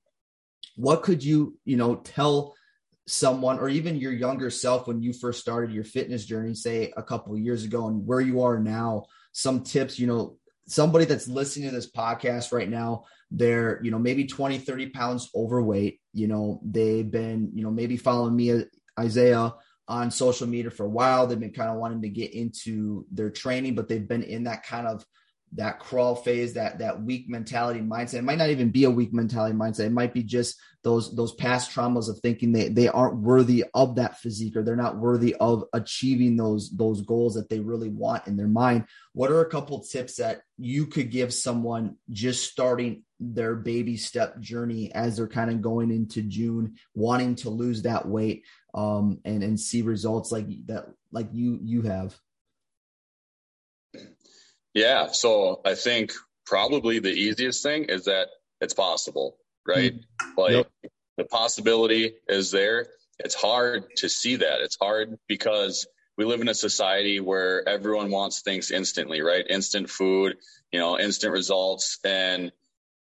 What 0.77 1.03
could 1.03 1.25
you 1.25 1.59
you 1.65 1.77
know 1.77 1.97
tell 1.97 2.55
someone 3.07 3.59
or 3.59 3.69
even 3.69 3.97
your 3.97 4.13
younger 4.13 4.51
self 4.51 4.87
when 4.87 5.03
you 5.03 5.13
first 5.13 5.41
started 5.41 5.75
your 5.75 5.85
fitness 5.85 6.25
journey, 6.25 6.55
say 6.55 6.93
a 6.97 7.03
couple 7.03 7.37
years 7.37 7.65
ago, 7.65 7.89
and 7.89 8.07
where 8.07 8.21
you 8.21 8.43
are 8.43 8.59
now? 8.59 9.05
Some 9.33 9.63
tips, 9.63 9.99
you 9.99 10.07
know, 10.07 10.37
somebody 10.67 11.05
that's 11.05 11.29
listening 11.29 11.69
to 11.69 11.75
this 11.75 11.91
podcast 11.91 12.53
right 12.53 12.69
now 12.69 13.05
they're 13.31 13.81
you 13.83 13.91
know 13.91 13.99
maybe 13.99 14.27
20 14.27 14.59
30 14.59 14.91
pounds 14.91 15.31
overweight 15.35 16.01
you 16.13 16.27
know 16.27 16.61
they've 16.65 17.11
been 17.11 17.51
you 17.55 17.63
know 17.63 17.71
maybe 17.71 17.97
following 17.97 18.35
me 18.35 18.53
uh, 18.53 18.63
isaiah 18.99 19.53
on 19.91 20.09
social 20.09 20.47
media 20.47 20.71
for 20.71 20.87
a 20.87 20.89
while. 20.89 21.27
They've 21.27 21.39
been 21.39 21.53
kind 21.53 21.69
of 21.69 21.77
wanting 21.77 22.01
to 22.03 22.09
get 22.09 22.33
into 22.33 23.05
their 23.11 23.29
training, 23.29 23.75
but 23.75 23.89
they've 23.89 24.07
been 24.07 24.23
in 24.23 24.45
that 24.45 24.65
kind 24.65 24.87
of 24.87 25.05
that 25.55 25.81
crawl 25.81 26.15
phase, 26.15 26.55
that 26.55 26.79
that 26.79 27.03
weak 27.03 27.29
mentality 27.29 27.81
mindset. 27.81 28.15
It 28.15 28.25
might 28.25 28.39
not 28.39 28.51
even 28.51 28.71
be 28.71 28.85
a 28.85 28.91
weak 28.91 29.13
mentality 29.13 29.55
mindset. 29.55 29.87
It 29.87 29.93
might 29.93 30.15
be 30.15 30.23
just 30.23 30.61
those 30.83 31.15
those 31.15 31.35
past 31.35 31.73
traumas 31.73 32.09
of 32.09 32.19
thinking 32.21 32.53
they 32.53 32.69
they 32.69 32.89
aren't 32.89 33.19
worthy 33.19 33.65
of 33.75 33.97
that 33.97 34.19
physique 34.19 34.57
or 34.57 34.63
they're 34.63 34.77
not 34.77 34.99
worthy 34.99 35.35
of 35.35 35.65
achieving 35.73 36.37
those 36.37 36.71
those 36.71 37.03
goals 37.03 37.35
that 37.35 37.49
they 37.49 37.59
really 37.59 37.89
want 37.89 38.27
in 38.29 38.37
their 38.37 38.49
mind. 38.49 38.85
What 39.13 39.31
are 39.31 39.41
a 39.41 39.51
couple 39.51 39.83
tips 39.83 40.17
that 40.17 40.43
you 40.57 40.87
could 40.87 41.11
give 41.11 41.35
someone 41.35 41.97
just 42.11 42.51
starting 42.51 43.03
their 43.19 43.57
baby 43.57 43.97
step 43.97 44.41
journey 44.41 44.93
as 44.95 45.17
they're 45.17 45.29
kind 45.29 45.51
of 45.51 45.61
going 45.61 45.91
into 45.91 46.23
June, 46.23 46.77
wanting 46.95 47.35
to 47.37 47.51
lose 47.51 47.83
that 47.83 48.07
weight 48.07 48.45
um, 48.73 49.19
and 49.25 49.43
and 49.43 49.59
see 49.59 49.83
results 49.83 50.31
like 50.31 50.47
that, 50.67 50.87
like 51.11 51.29
you 51.33 51.59
you 51.63 51.83
have? 51.83 52.17
Yeah, 54.75 55.09
so 55.13 55.61
I 55.65 55.75
think 55.75 56.13
probably 56.47 56.99
the 56.99 57.13
easiest 57.13 57.63
thing 57.63 57.85
is 57.85 58.05
that 58.05 58.29
it's 58.61 58.75
possible, 58.75 59.37
right? 59.67 59.95
Mm-hmm. 59.95 60.41
Like 60.41 60.53
yep. 60.53 60.93
the 61.17 61.25
possibility 61.25 62.15
is 62.29 62.51
there. 62.51 62.87
It's 63.19 63.35
hard 63.35 63.85
to 63.97 64.09
see 64.09 64.37
that. 64.37 64.61
It's 64.61 64.77
hard 64.81 65.19
because 65.29 65.87
we 66.17 66.25
live 66.25 66.41
in 66.41 66.49
a 66.49 66.55
society 66.55 67.21
where 67.21 67.69
everyone 67.69 68.11
wants 68.11 68.43
things 68.43 68.71
instantly, 68.71 69.23
right? 69.23 69.45
Instant 69.49 69.91
food, 69.91 70.37
you 70.73 70.79
know, 70.79 70.99
instant 70.99 71.33
results. 71.33 71.99
And 72.05 72.53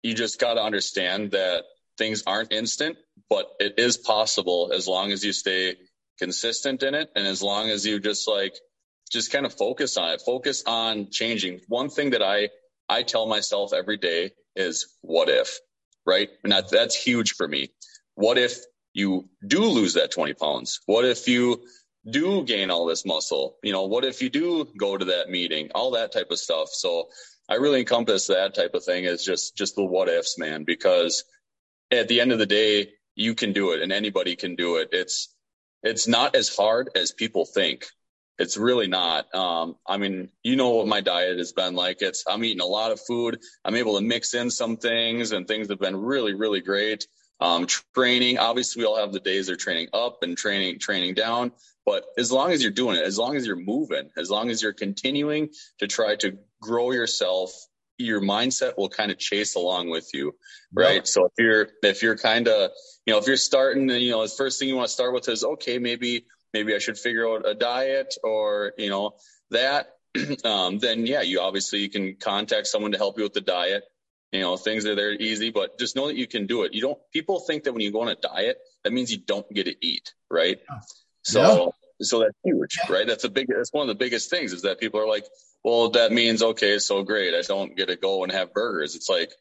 you 0.02 0.14
just 0.14 0.38
got 0.38 0.54
to 0.54 0.62
understand 0.62 1.32
that 1.32 1.64
things 1.98 2.22
aren't 2.26 2.52
instant, 2.52 2.96
but 3.28 3.46
it 3.58 3.74
is 3.78 3.96
possible 3.96 4.70
as 4.72 4.86
long 4.86 5.12
as 5.12 5.24
you 5.24 5.32
stay 5.32 5.76
consistent 6.18 6.82
in 6.82 6.94
it 6.94 7.10
and 7.14 7.26
as 7.26 7.42
long 7.42 7.70
as 7.70 7.86
you 7.86 8.00
just 8.00 8.28
like 8.28 8.54
just 9.08 9.32
kind 9.32 9.46
of 9.46 9.54
focus 9.54 9.96
on 9.96 10.10
it 10.10 10.22
focus 10.24 10.62
on 10.66 11.10
changing. 11.10 11.60
One 11.68 11.88
thing 11.88 12.10
that 12.10 12.22
i 12.22 12.48
i 12.88 13.02
tell 13.02 13.26
myself 13.26 13.72
every 13.72 13.96
day 13.96 14.32
is 14.56 14.94
what 15.02 15.28
if 15.28 15.58
right? 16.08 16.30
And 16.42 16.52
that, 16.52 16.70
that's 16.70 16.96
huge 16.96 17.34
for 17.34 17.46
me. 17.46 17.68
What 18.14 18.38
if 18.38 18.58
you 18.94 19.28
do 19.46 19.60
lose 19.60 19.94
that 19.94 20.10
20 20.10 20.32
pounds? 20.34 20.80
What 20.86 21.04
if 21.04 21.28
you 21.28 21.62
do 22.10 22.42
gain 22.44 22.70
all 22.70 22.86
this 22.86 23.04
muscle? 23.04 23.58
You 23.62 23.72
know 23.72 23.84
what 23.84 24.04
if 24.04 24.22
you 24.22 24.30
do 24.30 24.66
go 24.76 24.96
to 24.96 25.04
that 25.04 25.28
meeting? 25.28 25.70
All 25.74 25.92
that 25.92 26.12
type 26.12 26.30
of 26.30 26.38
stuff. 26.38 26.70
So 26.72 27.10
i 27.50 27.54
really 27.54 27.80
encompass 27.80 28.26
that 28.26 28.54
type 28.54 28.74
of 28.74 28.84
thing 28.84 29.06
as 29.06 29.24
just 29.24 29.56
just 29.56 29.74
the 29.74 29.84
what 29.84 30.08
ifs 30.08 30.36
man 30.38 30.64
because 30.64 31.24
at 31.90 32.06
the 32.08 32.20
end 32.20 32.30
of 32.30 32.38
the 32.38 32.44
day 32.46 32.90
you 33.14 33.34
can 33.34 33.52
do 33.52 33.72
it 33.72 33.82
and 33.82 33.92
anybody 33.92 34.34
can 34.36 34.56
do 34.56 34.76
it. 34.76 34.88
It's 34.92 35.34
it's 35.82 36.08
not 36.08 36.34
as 36.34 36.54
hard 36.54 36.90
as 36.96 37.12
people 37.12 37.44
think. 37.44 37.86
It's 38.38 38.56
really 38.56 38.86
not. 38.86 39.34
Um, 39.34 39.76
I 39.86 39.96
mean, 39.96 40.30
you 40.44 40.56
know 40.56 40.70
what 40.70 40.86
my 40.86 41.00
diet 41.00 41.38
has 41.38 41.52
been 41.52 41.74
like. 41.74 42.02
It's 42.02 42.24
I'm 42.28 42.44
eating 42.44 42.60
a 42.60 42.66
lot 42.66 42.92
of 42.92 43.00
food. 43.00 43.40
I'm 43.64 43.74
able 43.74 43.96
to 43.96 44.04
mix 44.04 44.34
in 44.34 44.50
some 44.50 44.76
things, 44.76 45.32
and 45.32 45.46
things 45.46 45.68
have 45.70 45.80
been 45.80 45.96
really, 45.96 46.34
really 46.34 46.60
great. 46.60 47.06
Um, 47.40 47.66
training, 47.94 48.38
obviously, 48.38 48.82
we 48.82 48.86
all 48.86 48.96
have 48.96 49.12
the 49.12 49.20
days 49.20 49.46
they're 49.46 49.56
training 49.56 49.88
up 49.92 50.22
and 50.22 50.36
training 50.36 50.78
training 50.78 51.14
down. 51.14 51.52
But 51.84 52.04
as 52.16 52.30
long 52.30 52.52
as 52.52 52.62
you're 52.62 52.70
doing 52.70 52.96
it, 52.96 53.04
as 53.04 53.18
long 53.18 53.34
as 53.34 53.46
you're 53.46 53.56
moving, 53.56 54.10
as 54.16 54.30
long 54.30 54.50
as 54.50 54.62
you're 54.62 54.72
continuing 54.72 55.48
to 55.78 55.86
try 55.86 56.16
to 56.16 56.38
grow 56.60 56.92
yourself, 56.92 57.52
your 57.96 58.20
mindset 58.20 58.76
will 58.76 58.88
kind 58.88 59.10
of 59.10 59.18
chase 59.18 59.56
along 59.56 59.90
with 59.90 60.10
you, 60.14 60.34
right? 60.72 60.96
Yeah. 60.96 61.04
So 61.04 61.26
if 61.26 61.32
you're 61.38 61.68
if 61.82 62.02
you're 62.02 62.16
kind 62.16 62.46
of 62.46 62.70
you 63.04 63.12
know 63.12 63.18
if 63.18 63.26
you're 63.26 63.36
starting, 63.36 63.88
you 63.88 64.10
know, 64.10 64.22
the 64.22 64.28
first 64.28 64.58
thing 64.58 64.68
you 64.68 64.76
want 64.76 64.88
to 64.88 64.94
start 64.94 65.12
with 65.12 65.28
is 65.28 65.44
okay, 65.44 65.78
maybe 65.78 66.26
maybe 66.52 66.74
I 66.74 66.78
should 66.78 66.98
figure 66.98 67.28
out 67.28 67.48
a 67.48 67.54
diet 67.54 68.14
or 68.22 68.72
you 68.78 68.90
know 68.90 69.14
that. 69.50 69.94
um, 70.44 70.78
then 70.78 71.06
yeah, 71.06 71.20
you 71.20 71.40
obviously 71.40 71.80
you 71.80 71.90
can 71.90 72.16
contact 72.16 72.66
someone 72.66 72.92
to 72.92 72.98
help 72.98 73.18
you 73.18 73.24
with 73.24 73.34
the 73.34 73.42
diet 73.42 73.84
you 74.32 74.40
know, 74.40 74.56
things 74.56 74.84
are 74.84 74.94
there 74.94 75.12
easy, 75.12 75.50
but 75.50 75.78
just 75.78 75.96
know 75.96 76.06
that 76.08 76.16
you 76.16 76.26
can 76.26 76.46
do 76.46 76.64
it. 76.64 76.74
You 76.74 76.82
don't, 76.82 76.98
people 77.12 77.40
think 77.40 77.64
that 77.64 77.72
when 77.72 77.80
you 77.80 77.90
go 77.90 78.02
on 78.02 78.08
a 78.08 78.14
diet, 78.14 78.58
that 78.84 78.92
means 78.92 79.10
you 79.10 79.18
don't 79.18 79.50
get 79.52 79.64
to 79.64 79.74
eat, 79.80 80.12
right? 80.30 80.58
So, 81.22 81.40
yeah. 81.40 82.04
so 82.04 82.20
that's 82.20 82.36
huge, 82.44 82.78
right? 82.90 83.06
That's 83.06 83.24
a 83.24 83.30
big, 83.30 83.46
that's 83.48 83.72
one 83.72 83.82
of 83.82 83.88
the 83.88 84.04
biggest 84.04 84.28
things 84.28 84.52
is 84.52 84.62
that 84.62 84.80
people 84.80 85.00
are 85.00 85.08
like, 85.08 85.24
well, 85.64 85.90
that 85.90 86.12
means, 86.12 86.42
okay, 86.42 86.78
so 86.78 87.02
great. 87.02 87.34
I 87.34 87.40
don't 87.40 87.74
get 87.74 87.88
to 87.88 87.96
go 87.96 88.22
and 88.22 88.32
have 88.32 88.52
burgers. 88.52 88.96
It's 88.96 89.08
like, 89.08 89.32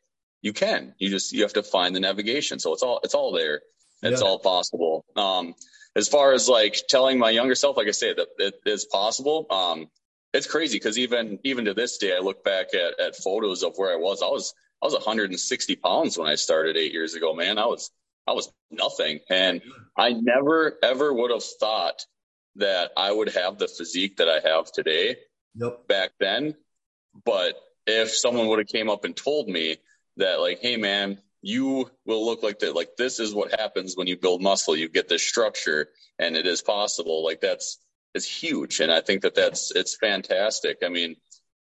you 0.42 0.54
can, 0.54 0.94
you 1.00 1.10
just, 1.10 1.34
you 1.34 1.42
have 1.42 1.54
to 1.54 1.64
find 1.64 1.96
the 1.96 2.00
navigation. 2.00 2.60
So 2.60 2.74
it's 2.74 2.84
all, 2.84 3.02
it's 3.04 3.14
all 3.14 3.34
there. 3.34 3.62
It's 4.02 4.22
yeah. 4.22 4.28
all 4.28 4.40
possible. 4.40 5.04
Um, 5.16 5.54
as 5.98 6.08
far 6.08 6.34
as 6.34 6.48
like 6.48 6.84
telling 6.88 7.20
my 7.20 7.32
younger 7.32 7.56
self, 7.56 7.76
like 7.76 7.88
I 7.88 7.92
say, 7.92 8.14
that 8.14 8.28
it 8.38 8.54
is 8.66 8.86
possible. 8.86 9.48
Um, 9.50 9.88
it's 10.34 10.48
crazy 10.48 10.78
because 10.78 10.98
even 10.98 11.40
even 11.44 11.66
to 11.66 11.74
this 11.74 11.98
day, 11.98 12.16
I 12.16 12.20
look 12.20 12.44
back 12.44 12.68
at, 12.74 13.00
at 13.00 13.16
photos 13.16 13.64
of 13.64 13.74
where 13.78 13.92
I 13.92 13.98
was. 13.98 14.22
I 14.22 14.28
was 14.28 14.54
I 14.82 14.86
was 14.86 14.94
160 14.94 15.76
pounds 15.78 16.18
when 16.18 16.28
I 16.28 16.36
started 16.36 16.78
eight 16.78 16.94
years 16.94 17.16
ago, 17.16 17.34
man. 17.34 17.58
I 17.58 17.66
was, 17.66 17.90
I 18.28 18.34
was 18.34 18.52
nothing. 18.70 19.20
And 19.30 19.62
I 19.98 20.14
never, 20.14 20.78
ever 20.84 21.12
would 21.12 21.32
have 21.32 21.44
thought 21.44 22.06
that 22.58 22.92
I 22.96 23.12
would 23.12 23.30
have 23.30 23.58
the 23.58 23.68
physique 23.68 24.18
that 24.18 24.30
I 24.30 24.48
have 24.48 24.72
today 24.72 25.18
nope. 25.56 25.88
back 25.88 26.12
then. 26.20 26.56
But 27.26 27.56
if 27.88 28.16
someone 28.16 28.48
would 28.48 28.60
have 28.60 28.68
came 28.68 28.90
up 28.90 29.04
and 29.04 29.16
told 29.16 29.48
me 29.48 29.78
that 30.18 30.40
like, 30.40 30.60
Hey 30.60 30.78
man, 30.78 31.20
you 31.48 31.90
will 32.06 32.26
look 32.26 32.44
like 32.44 32.60
that. 32.60 32.76
Like 32.76 32.98
this 32.98 33.22
is 33.22 33.34
what 33.34 33.58
happens 33.58 33.96
when 33.96 34.06
you 34.06 34.18
build 34.18 34.42
muscle. 34.42 34.76
You 34.76 34.90
get 34.90 35.08
this 35.08 35.26
structure 35.26 35.88
and 36.20 36.36
it 36.36 36.46
is 36.46 36.62
possible. 36.62 37.24
Like 37.24 37.40
that's, 37.40 37.80
it's 38.14 38.26
huge. 38.26 38.82
And 38.82 38.92
I 38.92 39.00
think 39.00 39.22
that 39.22 39.34
that's, 39.34 39.72
it's 39.72 39.96
fantastic. 39.96 40.80
I 40.84 40.90
mean, 40.90 41.16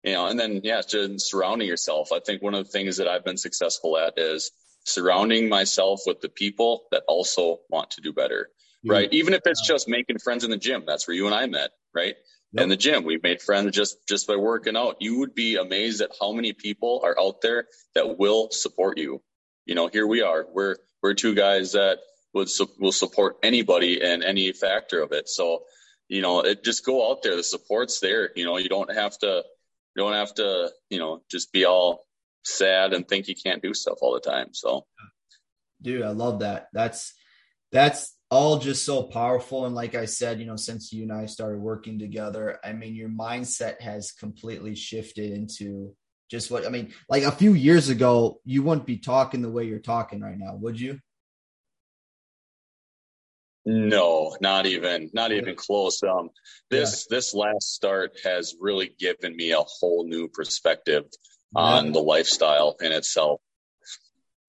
you 0.03 0.13
know, 0.13 0.25
and 0.25 0.39
then 0.39 0.61
yeah, 0.63 0.81
just 0.81 1.29
surrounding 1.29 1.67
yourself. 1.67 2.11
I 2.11 2.19
think 2.19 2.41
one 2.41 2.55
of 2.55 2.65
the 2.65 2.71
things 2.71 2.97
that 2.97 3.07
I've 3.07 3.23
been 3.23 3.37
successful 3.37 3.95
at 3.95 4.17
is 4.17 4.49
surrounding 4.85 5.49
myself 5.49 6.01
with 6.07 6.19
the 6.19 6.29
people 6.29 6.85
that 6.89 7.03
also 7.07 7.59
want 7.69 7.91
to 7.91 8.01
do 8.01 8.11
better. 8.11 8.49
Yeah. 8.81 8.93
Right. 8.93 9.09
Even 9.11 9.35
if 9.35 9.41
it's 9.45 9.67
just 9.67 9.87
making 9.87 10.17
friends 10.17 10.43
in 10.43 10.49
the 10.49 10.57
gym. 10.57 10.83
That's 10.87 11.07
where 11.07 11.15
you 11.15 11.27
and 11.27 11.35
I 11.35 11.45
met, 11.45 11.69
right? 11.93 12.15
Yep. 12.53 12.63
In 12.63 12.69
the 12.69 12.75
gym, 12.75 13.03
We've 13.03 13.21
made 13.21 13.43
friends 13.43 13.75
just 13.75 13.97
just 14.07 14.25
by 14.25 14.35
working 14.35 14.75
out. 14.75 14.95
You 14.99 15.19
would 15.19 15.35
be 15.35 15.57
amazed 15.57 16.01
at 16.01 16.09
how 16.19 16.31
many 16.31 16.53
people 16.53 17.01
are 17.03 17.15
out 17.19 17.41
there 17.41 17.67
that 17.93 18.17
will 18.17 18.49
support 18.49 18.97
you. 18.97 19.21
You 19.69 19.75
know, 19.75 19.87
here 19.87 20.07
we 20.07 20.23
are. 20.23 20.47
We're 20.51 20.77
we're 21.03 21.13
two 21.13 21.35
guys 21.35 21.73
that 21.73 21.99
would 22.33 22.49
su- 22.49 22.73
will 22.79 22.91
support 22.91 23.37
anybody 23.43 24.01
and 24.01 24.23
any 24.23 24.51
factor 24.51 24.99
of 24.99 25.11
it. 25.11 25.29
So, 25.29 25.61
you 26.07 26.23
know, 26.23 26.41
it 26.41 26.63
just 26.63 26.83
go 26.83 27.11
out 27.11 27.21
there. 27.21 27.35
The 27.35 27.43
support's 27.43 27.99
there. 27.99 28.31
You 28.35 28.45
know, 28.45 28.57
you 28.57 28.67
don't 28.67 28.91
have 28.91 29.15
to 29.19 29.43
you 29.95 30.03
don't 30.03 30.13
have 30.13 30.33
to, 30.35 30.71
you 30.89 30.97
know, 30.97 31.21
just 31.29 31.53
be 31.53 31.65
all 31.65 32.07
sad 32.43 32.93
and 32.93 33.07
think 33.07 33.27
you 33.27 33.35
can't 33.35 33.61
do 33.61 33.75
stuff 33.75 33.99
all 34.01 34.15
the 34.15 34.27
time. 34.27 34.55
So, 34.55 34.87
dude, 35.79 36.01
I 36.01 36.09
love 36.09 36.39
that. 36.39 36.69
That's 36.73 37.13
that's 37.71 38.17
all 38.31 38.57
just 38.57 38.83
so 38.83 39.03
powerful. 39.03 39.67
And 39.67 39.75
like 39.75 39.93
I 39.93 40.05
said, 40.05 40.39
you 40.39 40.47
know, 40.47 40.55
since 40.55 40.91
you 40.91 41.03
and 41.03 41.13
I 41.13 41.27
started 41.27 41.59
working 41.59 41.99
together, 41.99 42.57
I 42.63 42.73
mean, 42.73 42.95
your 42.95 43.09
mindset 43.09 43.79
has 43.81 44.13
completely 44.13 44.73
shifted 44.73 45.31
into 45.31 45.93
just 46.29 46.51
what 46.51 46.65
I 46.65 46.69
mean. 46.69 46.93
Like 47.09 47.23
a 47.23 47.31
few 47.31 47.53
years 47.53 47.89
ago, 47.89 48.39
you 48.45 48.63
wouldn't 48.63 48.85
be 48.87 48.97
talking 48.97 49.41
the 49.41 49.49
way 49.49 49.65
you're 49.65 49.79
talking 49.79 50.21
right 50.21 50.37
now, 50.37 50.55
would 50.55 50.79
you? 50.79 50.99
No, 53.65 54.35
not 54.39 54.65
even, 54.65 55.09
not 55.13 55.31
even 55.31 55.55
close. 55.55 56.01
Um, 56.01 56.29
this 56.69 57.05
yeah. 57.09 57.17
this 57.17 57.33
last 57.33 57.73
start 57.73 58.17
has 58.23 58.55
really 58.59 58.95
given 58.97 59.35
me 59.35 59.51
a 59.51 59.59
whole 59.59 60.07
new 60.07 60.27
perspective 60.27 61.05
on 61.55 61.87
yeah. 61.87 61.91
the 61.91 61.99
lifestyle 61.99 62.77
in 62.81 62.91
itself. 62.91 63.41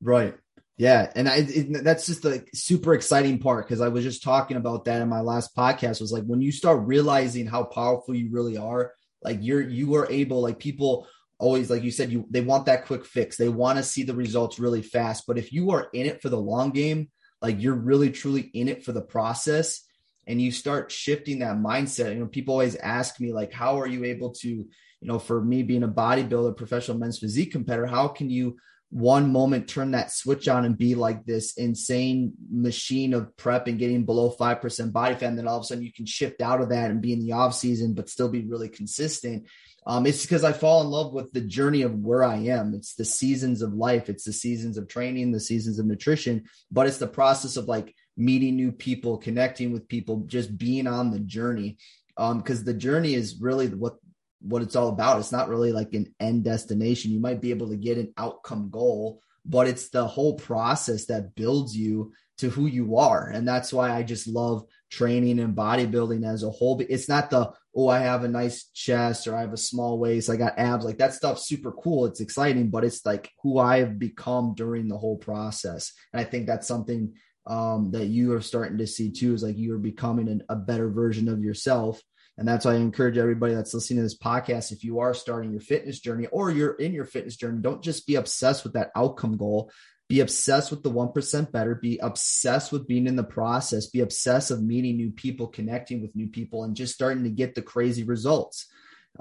Right. 0.01 0.35
Yeah, 0.79 1.13
and 1.15 1.29
I 1.29 1.45
it, 1.47 1.85
that's 1.85 2.07
just 2.07 2.23
the 2.23 2.47
super 2.55 2.95
exciting 2.95 3.39
part 3.39 3.67
because 3.67 3.83
I 3.83 3.89
was 3.89 4.03
just 4.03 4.23
talking 4.23 4.57
about 4.57 4.87
that 4.87 5.03
in 5.03 5.11
my 5.11 5.21
last 5.21 5.55
podcast. 5.55 6.01
Was 6.01 6.13
like 6.13 6.25
when 6.25 6.41
you 6.41 6.53
start 6.53 6.87
realizing 6.87 7.47
how 7.47 7.65
powerful 7.65 8.15
you 8.15 8.31
really 8.31 8.57
are, 8.57 8.93
like 9.23 9.41
you're 9.43 9.61
you 9.61 9.97
are 9.97 10.11
able, 10.11 10.41
like 10.41 10.59
people 10.59 11.07
always 11.41 11.71
like 11.71 11.83
you 11.83 11.91
said, 11.91 12.13
you 12.13 12.27
they 12.31 12.43
want 12.43 12.67
that 12.67 12.87
quick 12.87 13.05
fix. 13.05 13.37
They 13.37 13.49
want 13.49 13.79
to 13.79 13.83
see 13.83 14.05
the 14.05 14.15
results 14.15 14.59
really 14.59 14.83
fast. 14.83 15.25
But 15.27 15.39
if 15.39 15.53
you 15.53 15.71
are 15.73 15.89
in 15.93 16.07
it 16.07 16.23
for 16.23 16.29
the 16.29 16.39
long 16.39 16.71
game, 16.71 17.09
like 17.43 17.61
you're 17.61 17.75
really 17.75 18.11
truly 18.11 18.43
in 18.43 18.69
it 18.69 18.85
for 18.85 18.93
the 18.93 19.03
process 19.03 19.83
and 20.27 20.41
you 20.41 20.53
start 20.53 20.93
shifting 20.93 21.41
that 21.41 21.57
mindset. 21.57 22.13
You 22.13 22.21
know, 22.21 22.27
people 22.27 22.55
always 22.55 22.77
ask 22.77 23.19
me, 23.19 23.33
like, 23.33 23.53
how 23.53 23.81
are 23.81 23.87
you 23.87 24.05
able 24.05 24.31
to, 24.35 24.49
you 24.49 24.69
know, 25.01 25.19
for 25.19 25.43
me 25.43 25.63
being 25.63 25.83
a 25.83 25.89
bodybuilder, 25.89 26.57
professional 26.57 26.99
men's 26.99 27.19
physique 27.19 27.53
competitor, 27.53 27.87
how 27.87 28.09
can 28.09 28.31
you 28.31 28.59
one 28.91 29.33
moment 29.33 29.69
turn 29.69 29.93
that 29.93 30.11
switch 30.11 30.49
on 30.49 30.65
and 30.65 30.77
be 30.77 30.97
like 30.97 31.25
this 31.25 31.55
insane 31.55 32.33
machine 32.51 33.15
of 33.15 33.37
prep 33.37 33.69
and 33.69 33.79
getting 33.79 34.05
below 34.05 34.35
5% 34.39 34.93
body 34.93 35.15
fat 35.15 35.29
and 35.29 35.39
then 35.39 35.47
all 35.47 35.59
of 35.59 35.63
a 35.63 35.65
sudden 35.65 35.85
you 35.85 35.93
can 35.93 36.07
shift 36.07 36.43
out 36.43 36.61
of 36.61 36.71
that 36.71 36.91
and 36.91 37.01
be 37.01 37.13
in 37.13 37.21
the 37.21 37.31
off 37.31 37.55
season 37.55 37.95
but 37.95 38.09
still 38.09 38.29
be 38.29 38.43
really 38.43 38.69
consistent 38.69 39.47
um, 39.91 40.07
it's 40.07 40.23
because 40.23 40.45
I 40.45 40.53
fall 40.53 40.83
in 40.83 40.87
love 40.87 41.13
with 41.13 41.33
the 41.33 41.41
journey 41.41 41.83
of 41.83 41.99
where 41.99 42.23
I 42.23 42.37
am. 42.37 42.75
It's 42.75 42.95
the 42.95 43.05
seasons 43.05 43.61
of 43.61 43.75
life, 43.75 44.09
it's 44.09 44.23
the 44.23 44.33
seasons 44.33 44.79
of 44.79 44.87
training, 44.87 45.33
the 45.33 45.41
seasons 45.41 45.81
of 45.81 45.87
nutrition, 45.87 46.45
but 46.71 46.87
it's 46.87 46.99
the 46.99 47.09
process 47.09 47.57
of 47.57 47.65
like 47.65 47.93
meeting 48.17 48.55
new 48.55 48.71
people, 48.71 49.19
connecting 49.19 49.73
with 49.73 49.89
people, 49.89 50.19
just 50.29 50.57
being 50.57 50.87
on 50.87 51.11
the 51.11 51.19
journey. 51.19 51.79
Um, 52.17 52.39
because 52.39 52.63
the 52.63 52.73
journey 52.73 53.15
is 53.15 53.41
really 53.41 53.67
what 53.67 53.97
what 54.41 54.63
it's 54.63 54.77
all 54.77 54.91
about. 54.91 55.19
It's 55.19 55.33
not 55.33 55.49
really 55.49 55.73
like 55.73 55.93
an 55.93 56.15
end 56.21 56.45
destination. 56.45 57.11
You 57.11 57.19
might 57.19 57.41
be 57.41 57.51
able 57.51 57.71
to 57.71 57.77
get 57.77 57.99
an 57.99 58.15
outcome 58.17 58.71
goal, 58.71 59.21
but 59.45 59.67
it's 59.67 59.89
the 59.89 60.07
whole 60.07 60.35
process 60.35 61.07
that 61.07 61.35
builds 61.35 61.77
you 61.77 62.13
to 62.39 62.49
who 62.49 62.67
you 62.67 62.99
are. 62.99 63.29
And 63.29 63.47
that's 63.47 63.73
why 63.73 63.91
I 63.91 64.05
just 64.05 64.29
love 64.29 64.67
training 64.91 65.39
and 65.39 65.57
bodybuilding 65.57 66.27
as 66.27 66.43
a 66.43 66.51
whole. 66.51 66.81
It's 66.89 67.09
not 67.09 67.31
the, 67.31 67.53
oh, 67.75 67.89
I 67.89 68.01
have 68.01 68.25
a 68.25 68.29
nice 68.29 68.69
chest 68.75 69.27
or 69.27 69.37
I 69.37 69.43
have 69.43 69.53
a 69.53 69.59
small 69.59 69.99
waist, 69.99 70.29
I 70.29 70.37
got 70.37 70.59
abs. 70.59 70.85
Like 70.85 70.99
that 70.99 71.15
stuff's 71.15 71.47
super 71.47 71.73
cool. 71.73 72.07
It's 72.07 72.21
exciting, 72.21 72.71
but 72.71 72.85
it's 72.85 73.07
like 73.07 73.31
who 73.43 73.59
I 73.59 73.79
have 73.79 73.99
become 73.99 74.55
during 74.55 74.89
the 74.89 74.99
whole 74.99 75.17
process. 75.17 75.93
And 76.13 76.21
I 76.21 76.25
think 76.25 76.47
that's 76.47 76.67
something 76.67 77.15
um, 77.47 77.93
that 77.93 78.07
you 78.07 78.35
are 78.35 78.41
starting 78.41 78.79
to 78.79 78.87
see 78.87 79.11
too 79.11 79.33
is 79.35 79.43
like 79.43 79.57
you 79.57 79.75
are 79.75 79.79
becoming 79.79 80.29
an, 80.29 80.43
a 80.49 80.57
better 80.57 80.91
version 80.91 81.29
of 81.29 81.43
yourself. 81.43 82.03
And 82.37 82.49
that's 82.49 82.65
why 82.65 82.73
I 82.73 82.77
encourage 82.77 83.19
everybody 83.19 83.55
that's 83.55 83.75
listening 83.75 83.99
to 83.99 84.03
this 84.05 84.17
podcast. 84.17 84.73
If 84.73 84.83
you 84.83 85.01
are 85.01 85.15
starting 85.15 85.53
your 85.53 85.61
fitness 85.61 86.01
journey 86.01 86.27
or 86.27 86.51
you're 86.51 86.73
in 86.73 86.93
your 86.93 87.05
fitness 87.05 87.37
journey, 87.37 87.61
don't 87.61 87.83
just 87.83 88.07
be 88.07 88.15
obsessed 88.15 88.65
with 88.65 88.73
that 88.75 88.91
outcome 88.97 89.37
goal 89.37 89.71
be 90.11 90.19
obsessed 90.19 90.73
with 90.73 90.83
the 90.83 90.91
1% 90.91 91.53
better 91.53 91.77
be 91.77 91.97
obsessed 91.99 92.73
with 92.73 92.89
being 92.89 93.07
in 93.07 93.15
the 93.15 93.23
process 93.23 93.87
be 93.87 94.01
obsessed 94.01 94.51
of 94.51 94.61
meeting 94.61 94.97
new 94.97 95.13
people 95.13 95.47
connecting 95.47 96.03
with 96.03 96.15
new 96.17 96.27
people 96.27 96.65
and 96.65 96.75
just 96.75 96.93
starting 96.93 97.23
to 97.23 97.31
get 97.31 97.55
the 97.55 97.63
crazy 97.63 98.03
results 98.03 98.67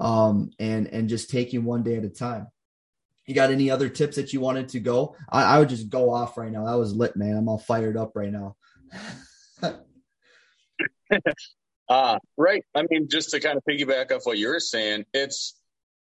um, 0.00 0.50
and 0.58 0.88
and 0.88 1.08
just 1.08 1.30
taking 1.30 1.64
one 1.64 1.82
day 1.82 1.96
at 1.96 2.04
a 2.04 2.08
time. 2.08 2.48
You 3.26 3.34
got 3.34 3.50
any 3.50 3.70
other 3.70 3.88
tips 3.88 4.16
that 4.16 4.32
you 4.32 4.40
wanted 4.40 4.70
to 4.70 4.80
go? 4.80 5.14
I, 5.30 5.42
I 5.44 5.58
would 5.60 5.68
just 5.68 5.88
go 5.88 6.12
off 6.12 6.36
right 6.36 6.50
now. 6.50 6.66
That 6.66 6.78
was 6.78 6.92
lit 6.92 7.16
man. 7.16 7.36
I'm 7.36 7.48
all 7.48 7.58
fired 7.58 7.96
up 7.96 8.12
right 8.14 8.32
now. 8.32 8.56
Uh, 11.88 12.20
right. 12.36 12.64
I 12.72 12.84
mean 12.88 13.08
just 13.08 13.30
to 13.30 13.40
kind 13.40 13.56
of 13.56 13.64
piggyback 13.68 14.12
off 14.12 14.24
what 14.24 14.38
you're 14.38 14.60
saying 14.60 15.06
it's 15.12 15.56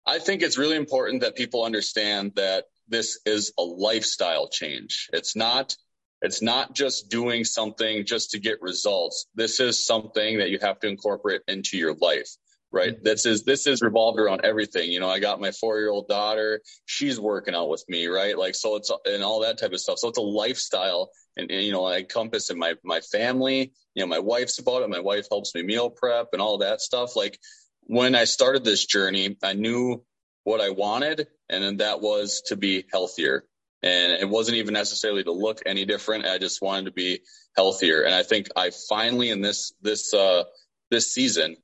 i 0.05 0.19
think 0.19 0.43
it's 0.43 0.59
really 0.59 0.77
important 0.77 1.23
that 1.23 1.35
people 1.37 1.65
understand 1.65 2.33
that 2.37 2.67
this 2.91 3.21
is 3.25 3.53
a 3.59 3.63
lifestyle 3.63 4.49
change. 4.49 5.09
It's 5.13 5.37
not 5.37 5.75
it's 6.23 6.43
not 6.43 6.75
just 6.75 7.09
doing 7.09 7.45
something 7.45 8.05
just 8.05 8.33
to 8.33 8.39
get 8.39 8.61
results. 8.61 9.27
This 9.35 9.59
is 9.59 9.85
something 9.85 10.39
that 10.39 10.51
you 10.51 10.59
have 10.61 10.79
to 10.81 10.89
incorporate 10.89 11.41
into 11.49 11.79
your 11.79 11.95
life, 11.95 12.29
right? 12.71 12.95
Mm-hmm. 12.95 13.05
This 13.05 13.25
is 13.25 13.45
this 13.45 13.67
is 13.67 13.81
revolved 13.81 14.21
around 14.21 14.45
everything. 14.45 14.91
You 14.91 15.01
know, 15.01 15.09
I 15.09 15.19
got 15.19 15.41
my 15.41 15.53
four 15.53 15.79
year 15.79 15.91
old 15.91 16.09
daughter; 16.09 16.61
she's 16.85 17.19
working 17.19 17.55
out 17.55 17.71
with 17.71 17.85
me, 17.89 18.07
right? 18.07 18.37
Like 18.37 18.55
so, 18.55 18.77
it's 18.77 18.91
and 19.07 19.25
all 19.25 19.41
that 19.41 19.59
type 19.59 19.73
of 19.73 19.81
stuff. 19.81 19.99
So 19.99 20.09
it's 20.09 20.19
a 20.19 20.23
lifestyle, 20.23 21.11
and, 21.37 21.51
and 21.51 21.65
you 21.65 21.73
know, 21.73 21.87
I 21.87 21.99
encompass 21.99 22.51
in 22.51 22.59
my 22.59 22.75
my 22.85 23.01
family. 23.01 23.73
You 23.95 24.03
know, 24.03 24.09
my 24.09 24.19
wife's 24.19 24.59
about 24.59 24.83
it. 24.83 24.91
My 24.91 25.01
wife 25.01 25.27
helps 25.31 25.55
me 25.55 25.63
meal 25.63 25.91
prep 25.91 26.29
and 26.33 26.43
all 26.43 26.59
that 26.59 26.81
stuff. 26.81 27.17
Like 27.17 27.39
when 27.85 28.15
I 28.15 28.25
started 28.25 28.63
this 28.63 28.85
journey, 28.85 29.37
I 29.43 29.55
knew 29.55 30.05
what 30.45 30.61
I 30.61 30.71
wanted, 30.71 31.27
and 31.49 31.63
then 31.63 31.77
that 31.79 32.01
was 32.01 32.43
to 32.47 32.57
be 32.57 32.85
healthier. 32.91 33.45
And 33.83 34.13
it 34.13 34.29
wasn't 34.29 34.59
even 34.59 34.75
necessarily 34.75 35.25
to 35.25 35.33
look 35.33 35.63
any 35.65 35.87
different. 35.87 36.27
I 36.27 36.39
just 36.39 36.61
wanted 36.61 36.85
to 36.87 36.93
be 36.93 37.21
healthier. 37.57 38.03
And 38.03 38.15
I 38.15 38.23
think 38.23 38.49
I 38.55 38.71
finally 38.89 39.31
in 39.31 39.41
this, 39.41 39.73
this, 39.81 40.13
uh, 40.13 40.45
this 40.91 41.15
season, 41.15 41.57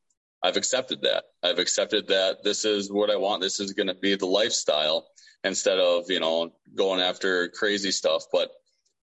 I've 0.43 0.57
accepted 0.57 1.03
that. 1.03 1.25
I've 1.43 1.59
accepted 1.59 2.09
that 2.09 2.43
this 2.43 2.65
is 2.65 2.91
what 2.91 3.11
I 3.11 3.17
want. 3.17 3.43
This 3.43 3.61
is 3.61 3.73
going 3.75 3.89
to 3.89 3.95
be 3.95 4.15
the 4.15 4.27
lifestyle 4.27 5.07
instead 5.45 5.79
of, 5.79 6.11
you 6.11 6.21
know, 6.21 6.53
going 6.75 7.01
after 7.01 7.49
crazy 7.49 7.91
stuff. 7.91 8.25
But 8.33 8.51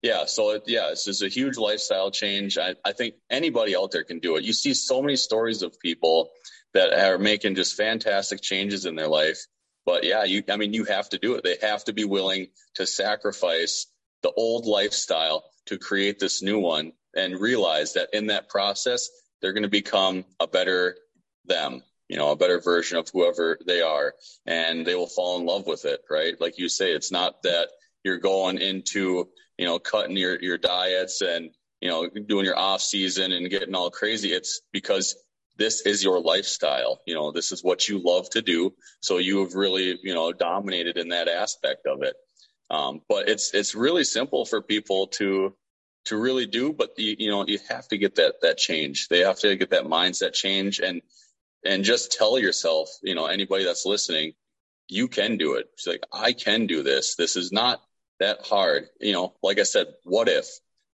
yeah, 0.02 0.26
so 0.26 0.52
it, 0.52 0.64
yeah, 0.68 0.92
it's 0.92 1.06
just 1.06 1.24
a 1.24 1.30
huge 1.30 1.58
lifestyle 1.58 2.12
change. 2.12 2.58
I, 2.58 2.76
I 2.84 2.92
think 2.92 3.16
anybody 3.30 3.76
out 3.76 3.92
there 3.92 4.04
can 4.04 4.20
do 4.20 4.36
it. 4.36 4.44
You 4.44 4.54
see 4.54 4.74
so 4.74 5.02
many 5.02 5.16
stories 5.16 5.62
of 5.64 5.80
people 5.80 6.30
that 6.74 6.94
are 6.94 7.18
making 7.18 7.56
just 7.56 7.76
fantastic 7.76 8.42
changes 8.42 8.86
in 8.86 8.96
their 8.96 9.08
life. 9.08 9.40
But 9.88 10.04
yeah, 10.04 10.26
you, 10.26 10.44
I 10.50 10.58
mean, 10.58 10.74
you 10.74 10.84
have 10.84 11.08
to 11.10 11.18
do 11.18 11.36
it. 11.36 11.46
They 11.46 11.56
have 11.66 11.86
to 11.86 11.94
be 11.94 12.04
willing 12.04 12.48
to 12.76 12.86
sacrifice 12.86 13.88
the 14.22 14.32
old 14.32 14.66
lifestyle 14.66 15.46
to 15.68 15.78
create 15.78 16.20
this 16.20 16.44
new 16.44 16.60
one 16.60 16.92
and 17.16 17.40
realize 17.40 17.94
that 17.94 18.10
in 18.12 18.28
that 18.28 18.50
process, 18.50 19.10
they're 19.42 19.54
going 19.54 19.64
to 19.64 19.70
become 19.70 20.26
a 20.42 20.48
better 20.48 20.98
them, 21.46 21.84
you 22.10 22.18
know, 22.18 22.32
a 22.32 22.36
better 22.36 22.60
version 22.60 22.98
of 22.98 23.08
whoever 23.14 23.58
they 23.66 23.82
are 23.82 24.14
and 24.46 24.86
they 24.86 24.94
will 24.94 25.08
fall 25.08 25.40
in 25.40 25.46
love 25.46 25.66
with 25.66 25.86
it, 25.86 26.02
right? 26.10 26.36
Like 26.42 26.60
you 26.60 26.68
say, 26.68 26.92
it's 26.92 27.12
not 27.12 27.44
that 27.44 27.70
you're 28.04 28.18
going 28.18 28.58
into, 28.58 29.30
you 29.58 29.66
know, 29.66 29.80
cutting 29.80 30.18
your, 30.18 30.38
your 30.42 30.58
diets 30.58 31.22
and, 31.22 31.52
you 31.80 31.88
know, 31.88 32.10
doing 32.10 32.44
your 32.44 32.60
off 32.60 32.82
season 32.82 33.32
and 33.32 33.50
getting 33.50 33.74
all 33.74 33.90
crazy. 33.90 34.34
It's 34.34 34.60
because 34.74 35.16
this 35.58 35.82
is 35.82 36.04
your 36.04 36.20
lifestyle. 36.20 37.02
You 37.06 37.16
know, 37.16 37.32
this 37.32 37.52
is 37.52 37.64
what 37.64 37.88
you 37.88 38.00
love 38.00 38.30
to 38.32 38.42
do. 38.42 38.74
So 39.02 39.18
you 39.18 39.40
have 39.40 39.56
really, 39.56 40.00
you 40.04 40.14
know, 40.14 40.32
dominated 40.32 40.98
in 40.98 41.10
that 41.10 41.28
aspect 41.28 41.86
of 41.88 42.04
it. 42.04 42.16
Um, 42.70 43.02
but 43.08 43.30
it's, 43.30 43.54
it's 43.54 43.76
really 43.76 44.04
simple 44.04 44.46
for 44.46 44.62
people 44.62 45.08
to, 45.08 45.56
to 46.06 46.18
really 46.18 46.46
do, 46.46 46.74
but 46.74 46.92
you, 46.98 47.16
you 47.18 47.30
know, 47.30 47.46
you 47.46 47.60
have 47.70 47.88
to 47.90 47.98
get 47.98 48.16
that, 48.16 48.36
that 48.42 48.58
change. 48.58 49.08
They 49.08 49.20
have 49.20 49.40
to 49.40 49.56
get 49.56 49.72
that 49.72 49.86
mindset 49.86 50.34
change 50.34 50.80
and, 50.80 51.02
and 51.66 51.84
just 51.84 52.12
tell 52.12 52.38
yourself, 52.38 52.90
you 53.02 53.16
know, 53.16 53.26
anybody 53.26 53.64
that's 53.64 53.86
listening, 53.86 54.34
you 54.88 55.08
can 55.08 55.38
do 55.38 55.56
it. 55.56 55.68
Like, 55.86 56.04
I 56.14 56.34
can 56.34 56.68
do 56.68 56.84
this. 56.84 57.16
This 57.16 57.36
is 57.36 57.52
not 57.52 57.82
that 58.20 58.46
hard. 58.46 58.88
You 59.00 59.14
know, 59.14 59.34
like 59.42 59.60
I 59.60 59.64
said, 59.64 59.88
what 60.04 60.30
if, 60.30 60.48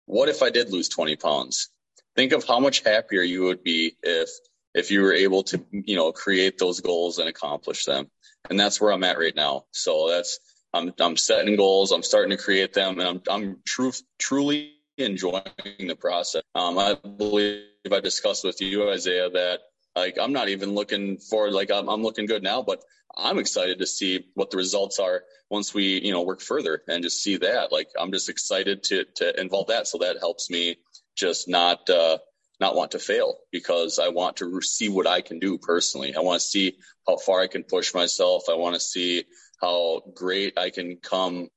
what 0.06 0.30
if 0.30 0.42
I 0.42 0.50
did 0.50 0.72
lose 0.72 0.90
20 0.90 1.16
pounds? 1.16 1.70
Think 2.16 2.34
of 2.34 2.46
how 2.46 2.60
much 2.60 2.84
happier 2.84 3.22
you 3.22 3.44
would 3.44 3.64
be 3.64 3.96
if, 4.04 4.30
if 4.80 4.92
you 4.92 5.02
were 5.02 5.14
able 5.14 5.44
to, 5.44 5.64
you 5.72 5.96
know, 5.96 6.12
create 6.12 6.58
those 6.58 6.80
goals 6.82 7.20
and 7.20 7.30
accomplish 7.30 7.86
them. 7.86 8.10
And 8.50 8.60
that's 8.60 8.80
where 8.80 8.92
I'm 8.92 9.04
at 9.04 9.20
right 9.20 9.36
now. 9.36 9.66
So 9.72 10.10
that's, 10.10 10.40
I'm, 10.74 10.94
I'm 11.00 11.18
setting 11.18 11.56
goals. 11.56 11.92
I'm 11.92 12.04
starting 12.04 12.36
to 12.36 12.44
create 12.44 12.74
them 12.74 13.00
and 13.00 13.08
I'm, 13.08 13.22
I'm 13.30 13.58
truth, 13.66 14.02
truly 14.18 14.74
enjoying 14.98 15.44
the 15.88 15.96
process. 15.96 16.44
Um, 16.56 16.78
I 16.78 16.96
believe 16.96 17.64
I 17.92 18.00
discussed 18.00 18.44
with 18.44 18.62
you, 18.62 18.90
Isaiah, 18.90 19.30
that 19.30 19.60
like 19.96 20.18
I'm 20.20 20.34
not 20.34 20.50
even 20.50 20.76
looking 20.76 21.18
for 21.18 21.52
like 21.52 21.72
I'm, 21.72 21.90
I'm 21.90 22.04
looking 22.04 22.26
good 22.26 22.44
now, 22.44 22.62
but 22.62 22.84
I'm 23.18 23.40
excited 23.40 23.80
to 23.80 23.88
see 23.88 24.28
what 24.36 24.52
the 24.52 24.58
results 24.58 25.00
are 25.00 25.24
once 25.50 25.74
we 25.74 26.00
you 26.02 26.12
know 26.12 26.22
work 26.22 26.42
further 26.42 26.84
and 26.88 27.04
just 27.04 27.24
see 27.24 27.38
that. 27.38 27.72
Like 27.72 27.90
I'm 28.00 28.12
just 28.12 28.30
excited 28.30 28.84
to 28.84 29.06
to 29.16 29.40
involve 29.40 29.68
that, 29.68 29.88
so 29.88 30.00
that 30.00 30.18
helps 30.20 30.50
me 30.50 30.78
just 31.16 31.48
not 31.48 31.90
uh, 31.90 32.20
not 32.60 32.76
want 32.76 32.92
to 32.92 33.00
fail 33.00 33.38
because 33.52 34.00
I 34.00 34.10
want 34.10 34.38
to 34.38 34.62
see 34.62 34.90
what 34.90 35.08
I 35.08 35.22
can 35.22 35.40
do 35.40 35.58
personally. 35.58 36.16
I 36.16 36.20
want 36.20 36.42
to 36.42 36.48
see 36.48 36.78
how 37.08 37.18
far 37.18 37.42
I 37.42 37.48
can 37.48 37.64
push 37.64 37.94
myself. 37.94 38.44
I 38.50 38.56
want 38.56 38.76
to 38.76 38.82
see 38.82 39.24
how 39.62 40.02
great 40.14 40.58
I 40.58 40.70
can 40.70 40.98
come, 40.98 41.50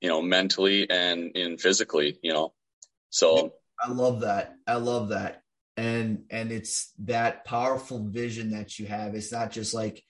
you 0.00 0.08
know, 0.08 0.22
mentally 0.22 0.88
and 0.90 1.36
in 1.36 1.58
physically, 1.58 2.18
you 2.22 2.32
know. 2.32 2.52
So 3.10 3.52
I 3.82 3.90
love 3.90 4.20
that. 4.20 4.54
I 4.66 4.74
love 4.74 5.10
that 5.10 5.42
and 5.78 6.24
and 6.28 6.50
it's 6.50 6.92
that 7.04 7.44
powerful 7.44 8.04
vision 8.04 8.50
that 8.50 8.80
you 8.80 8.86
have 8.86 9.14
it's 9.14 9.30
not 9.30 9.52
just 9.52 9.72
like 9.72 10.02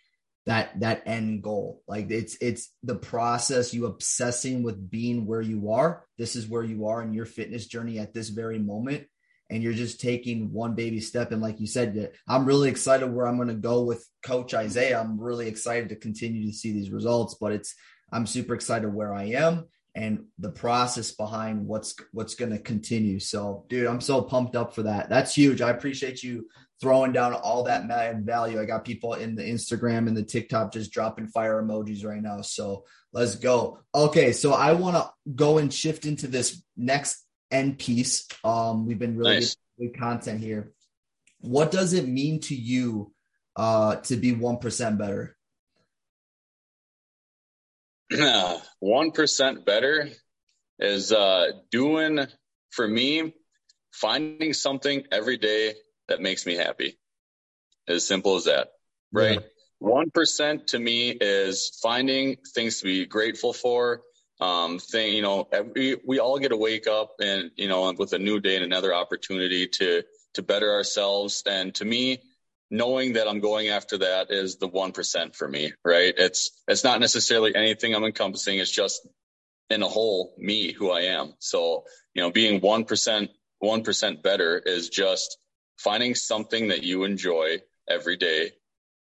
that 0.46 0.80
that 0.80 1.02
end 1.04 1.42
goal 1.42 1.82
like 1.86 2.10
it's 2.10 2.38
it's 2.40 2.72
the 2.82 2.94
process 2.94 3.74
you 3.74 3.84
obsessing 3.84 4.62
with 4.62 4.90
being 4.90 5.26
where 5.26 5.42
you 5.42 5.72
are 5.72 6.06
this 6.16 6.36
is 6.36 6.48
where 6.48 6.64
you 6.64 6.86
are 6.86 7.02
in 7.02 7.12
your 7.12 7.26
fitness 7.26 7.66
journey 7.66 7.98
at 7.98 8.14
this 8.14 8.30
very 8.30 8.58
moment 8.58 9.06
and 9.50 9.62
you're 9.62 9.72
just 9.72 10.00
taking 10.00 10.52
one 10.52 10.74
baby 10.74 11.00
step 11.00 11.32
and 11.32 11.42
like 11.42 11.60
you 11.60 11.66
said 11.66 12.10
i'm 12.28 12.44
really 12.44 12.68
excited 12.68 13.06
where 13.06 13.26
i'm 13.26 13.36
going 13.36 13.48
to 13.48 13.54
go 13.54 13.82
with 13.82 14.06
coach 14.22 14.54
isaiah 14.54 15.00
i'm 15.00 15.20
really 15.20 15.48
excited 15.48 15.88
to 15.88 15.96
continue 15.96 16.46
to 16.46 16.56
see 16.56 16.72
these 16.72 16.90
results 16.90 17.36
but 17.40 17.52
it's 17.52 17.74
i'm 18.12 18.26
super 18.26 18.54
excited 18.54 18.92
where 18.92 19.14
i 19.14 19.24
am 19.24 19.64
and 19.98 20.26
the 20.38 20.50
process 20.50 21.10
behind 21.10 21.66
what's 21.66 21.96
what's 22.12 22.36
going 22.36 22.52
to 22.52 22.58
continue. 22.58 23.18
So, 23.18 23.64
dude, 23.68 23.88
I'm 23.88 24.00
so 24.00 24.22
pumped 24.22 24.54
up 24.54 24.72
for 24.72 24.84
that. 24.84 25.08
That's 25.08 25.34
huge. 25.34 25.60
I 25.60 25.70
appreciate 25.70 26.22
you 26.22 26.48
throwing 26.80 27.10
down 27.10 27.34
all 27.34 27.64
that 27.64 27.88
value. 28.24 28.60
I 28.60 28.64
got 28.64 28.84
people 28.84 29.14
in 29.14 29.34
the 29.34 29.42
Instagram 29.42 30.06
and 30.06 30.16
the 30.16 30.22
TikTok 30.22 30.72
just 30.72 30.92
dropping 30.92 31.26
fire 31.26 31.60
emojis 31.60 32.04
right 32.04 32.22
now. 32.22 32.42
So 32.42 32.84
let's 33.12 33.34
go. 33.34 33.80
Okay, 33.92 34.32
so 34.32 34.52
I 34.52 34.72
want 34.72 34.94
to 34.94 35.10
go 35.34 35.58
and 35.58 35.74
shift 35.74 36.06
into 36.06 36.28
this 36.28 36.62
next 36.76 37.24
end 37.50 37.78
piece. 37.78 38.26
Um, 38.44 38.86
we've 38.86 38.98
been 38.98 39.16
really 39.16 39.34
nice. 39.34 39.56
good 39.78 39.98
content 39.98 40.40
here. 40.40 40.72
What 41.40 41.70
does 41.70 41.92
it 41.92 42.06
mean 42.06 42.40
to 42.42 42.54
you 42.54 43.12
uh, 43.56 43.96
to 43.96 44.16
be 44.16 44.32
one 44.32 44.58
percent 44.58 44.98
better? 44.98 45.36
one 48.80 49.12
percent 49.12 49.64
better 49.64 50.08
is 50.78 51.12
uh, 51.12 51.48
doing 51.70 52.26
for 52.70 52.86
me 52.86 53.34
finding 53.92 54.52
something 54.52 55.04
every 55.10 55.36
day 55.36 55.74
that 56.08 56.20
makes 56.20 56.46
me 56.46 56.54
happy. 56.54 56.98
As 57.86 58.06
simple 58.06 58.36
as 58.36 58.44
that, 58.44 58.68
right? 59.12 59.40
One 59.78 60.10
yeah. 60.14 60.56
to 60.68 60.78
me 60.78 61.10
is 61.10 61.78
finding 61.82 62.36
things 62.54 62.80
to 62.80 62.84
be 62.84 63.06
grateful 63.06 63.52
for. 63.52 64.02
Um, 64.40 64.78
thing, 64.78 65.14
you 65.14 65.22
know, 65.22 65.48
we, 65.74 65.96
we 66.06 66.20
all 66.20 66.38
get 66.38 66.50
to 66.50 66.56
wake 66.56 66.86
up 66.86 67.16
and, 67.20 67.50
you 67.56 67.66
know, 67.66 67.92
with 67.98 68.12
a 68.12 68.18
new 68.18 68.38
day 68.38 68.54
and 68.54 68.64
another 68.64 68.94
opportunity 68.94 69.66
to, 69.66 70.04
to 70.34 70.42
better 70.42 70.72
ourselves. 70.72 71.42
And 71.44 71.74
to 71.76 71.84
me, 71.84 72.22
knowing 72.70 73.14
that 73.14 73.26
I'm 73.26 73.40
going 73.40 73.68
after 73.68 73.98
that 73.98 74.30
is 74.30 74.56
the 74.56 74.68
1% 74.68 75.34
for 75.34 75.48
me, 75.48 75.72
right? 75.84 76.14
It's, 76.16 76.52
it's 76.68 76.84
not 76.84 77.00
necessarily 77.00 77.54
anything 77.56 77.94
I'm 77.94 78.04
encompassing. 78.04 78.58
It's 78.58 78.70
just 78.70 79.06
in 79.70 79.82
a 79.82 79.88
whole 79.88 80.34
me, 80.38 80.72
who 80.72 80.90
I 80.90 81.02
am. 81.02 81.34
So, 81.38 81.84
you 82.14 82.22
know, 82.22 82.30
being 82.30 82.60
1%, 82.60 83.28
1% 83.62 84.22
better 84.22 84.58
is 84.58 84.88
just 84.88 85.38
finding 85.78 86.14
something 86.14 86.68
that 86.68 86.82
you 86.82 87.04
enjoy 87.04 87.58
every 87.88 88.16
day 88.16 88.52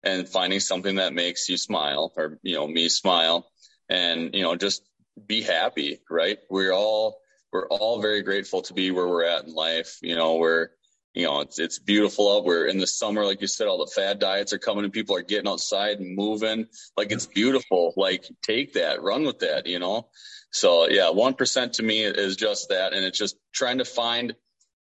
and 0.03 0.29
finding 0.29 0.61
something 0.61 0.97
that 0.97 1.15
makes 1.15 1.49
you 1.49 1.57
smile 1.57 2.13
or, 2.17 2.39
you 2.43 2.55
know, 2.55 2.67
me 2.67 2.89
smile 2.89 3.51
and, 3.89 4.35
you 4.35 4.43
know, 4.43 4.57
just 4.57 4.83
be 5.27 5.43
happy, 5.43 6.01
right? 6.11 6.39
We're 6.51 6.73
all, 6.73 7.21
we're 7.53 7.69
all 7.69 8.03
very 8.03 8.23
grateful 8.23 8.63
to 8.63 8.75
be 8.75 8.91
where 8.91 9.07
we're 9.07 9.25
at 9.25 9.45
in 9.45 9.55
life. 9.55 9.99
You 10.03 10.17
know, 10.17 10.37
we're, 10.37 10.71
you 11.15 11.25
know, 11.25 11.43
it's 11.43 11.61
it's 11.61 11.79
beautiful 11.79 12.37
out. 12.37 12.45
We're 12.45 12.67
in 12.67 12.79
the 12.79 12.87
summer, 12.89 13.25
like 13.25 13.41
you 13.41 13.47
said, 13.47 13.69
all 13.69 13.79
the 13.79 13.93
fad 13.95 14.19
diets 14.19 14.53
are 14.53 14.59
coming 14.59 14.83
and 14.83 14.93
people 14.93 15.15
are 15.15 15.23
getting 15.23 15.47
outside 15.49 16.01
and 16.01 16.17
moving. 16.17 16.67
Like 16.97 17.13
it's 17.13 17.27
beautiful. 17.27 17.95
Like 17.97 18.25
take 18.43 18.73
that, 18.73 19.01
run 19.01 19.25
with 19.25 19.39
that, 19.39 19.69
you 19.69 19.79
know? 19.79 20.09
So 20.51 20.89
yeah, 20.89 21.11
one 21.11 21.35
percent 21.35 21.75
to 21.75 21.85
me 21.85 22.03
is 22.03 22.35
just 22.35 22.71
that. 22.71 22.93
And 22.93 23.05
it's 23.05 23.17
just 23.17 23.37
trying 23.53 23.79
to 23.79 23.85
find 23.85 24.35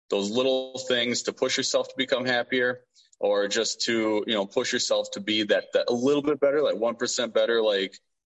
those 0.10 0.32
little 0.32 0.78
things 0.88 1.24
to 1.24 1.34
push 1.34 1.58
yourself 1.58 1.90
to 1.90 1.94
become 1.98 2.24
happier 2.24 2.80
or 3.20 3.50
just 3.50 3.82
to, 3.82 4.24
you 4.26 4.34
know, 4.34 4.46
push 4.46 4.72
yourself 4.72 5.12
to 5.12 5.20
be 5.20 5.44
that, 5.44 5.66
that 5.74 5.90
a 5.90 5.94
little 5.94 6.24
bit 6.24 6.40
better, 6.40 6.62
like 6.62 6.78
one 6.78 6.96
percent 6.96 7.34
better, 7.34 7.62
like 7.62 7.94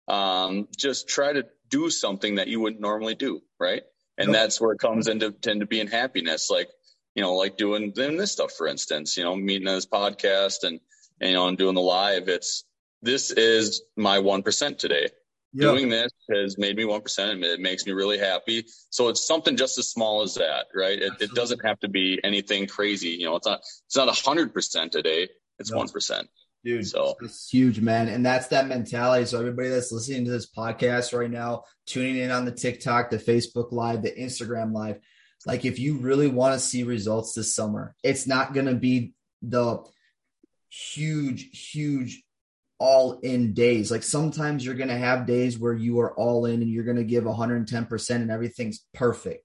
um 0.09 0.67
just 0.77 1.09
try 1.09 1.33
to 1.35 1.45
do 1.73 1.91
something 1.91 2.37
that 2.37 2.47
you 2.47 2.61
wouldn't 2.61 2.81
normally 2.81 3.17
do, 3.17 3.41
right? 3.59 3.83
And 4.17 4.33
that's 4.33 4.61
where 4.61 4.73
it 4.73 4.79
comes 4.79 5.09
into 5.09 5.35
into 5.47 5.67
being 5.67 5.89
happiness. 5.89 6.49
Like 6.49 6.69
you 7.15 7.23
know, 7.23 7.35
like 7.35 7.57
doing, 7.57 7.93
doing 7.93 8.17
this 8.17 8.33
stuff, 8.33 8.53
for 8.53 8.67
instance, 8.67 9.17
you 9.17 9.25
know, 9.25 9.37
meeting 9.37 9.69
on 9.69 9.75
this 9.75 9.87
podcast 9.87 10.63
and, 10.63 10.81
and, 11.21 11.31
you 11.31 11.37
know, 11.37 11.49
and 11.49 11.59
doing 11.59 11.75
the 11.75 11.81
live. 11.81 12.29
It's, 12.29 12.65
this 13.03 13.31
is 13.31 13.83
my 13.97 14.19
1% 14.19 14.79
today. 14.79 15.11
Yep. 15.55 15.75
Doing 15.75 15.89
this 15.91 16.11
has 16.31 16.57
made 16.57 16.77
me 16.77 16.85
1%. 16.85 17.31
and 17.31 17.45
It 17.45 17.61
makes 17.61 17.85
me 17.85 17.93
really 17.93 18.19
happy. 18.19 18.65
So 18.89 19.09
it's 19.09 19.27
something 19.27 19.57
just 19.57 19.77
as 19.79 19.91
small 19.91 20.23
as 20.23 20.35
that, 20.37 20.67
right? 20.75 21.01
It, 21.01 21.13
it 21.21 21.35
doesn't 21.35 21.65
have 21.65 21.79
to 21.81 21.89
be 21.89 22.19
anything 22.25 22.67
crazy. 22.67 23.11
You 23.11 23.27
know, 23.27 23.37
it's 23.37 23.47
not, 23.47 23.61
it's 23.87 23.97
not 23.97 24.09
a 24.09 24.13
hundred 24.13 24.55
percent 24.55 24.95
a 24.95 25.03
day. 25.03 25.29
It's 25.59 25.71
one 25.71 25.89
no. 25.89 26.29
Dude, 26.65 26.87
so 26.87 27.17
it's 27.21 27.49
huge, 27.49 27.81
man. 27.81 28.09
And 28.09 28.25
that's 28.25 28.49
that 28.49 28.69
mentality. 28.69 29.27
So 29.27 29.41
everybody 29.41 29.69
that's 29.69 29.91
listening 29.91 30.27
to 30.27 30.31
this 30.31 30.49
podcast 30.49 31.17
right 31.17 31.31
now, 31.31 31.65
tuning 31.87 32.17
in 32.17 32.31
on 32.31 32.45
the 32.45 32.53
TikTok, 32.53 33.11
the 33.11 33.19
Facebook 33.19 33.73
live, 33.73 34.03
the 34.03 34.13
Instagram 34.13 34.73
live, 34.73 35.01
like 35.45 35.65
if 35.65 35.81
you 35.81 35.99
really 35.99 36.29
want 36.29 36.55
to 36.55 36.61
see 36.61 36.85
results 36.85 37.35
this 37.35 37.55
summer, 37.55 37.97
it's 38.05 38.29
not 38.29 38.55
going 38.55 38.67
to 38.67 38.77
be 38.77 39.13
the 39.43 39.79
huge, 40.71 41.71
huge 41.71 42.23
all 42.79 43.19
in 43.21 43.55
days. 43.55 43.91
Like 43.91 44.05
sometimes 44.05 44.65
you're 44.65 44.77
going 44.77 44.89
to 44.89 44.97
have 44.97 45.27
days 45.27 45.59
where 45.59 45.75
you 45.75 45.99
are 46.01 46.15
all 46.15 46.47
in 46.47 46.63
and 46.63 46.71
you're 46.71 46.85
going 46.85 46.97
to 46.97 47.05
give 47.05 47.25
110% 47.25 48.11
and 48.11 48.31
everything's 48.31 48.85
perfect. 48.95 49.45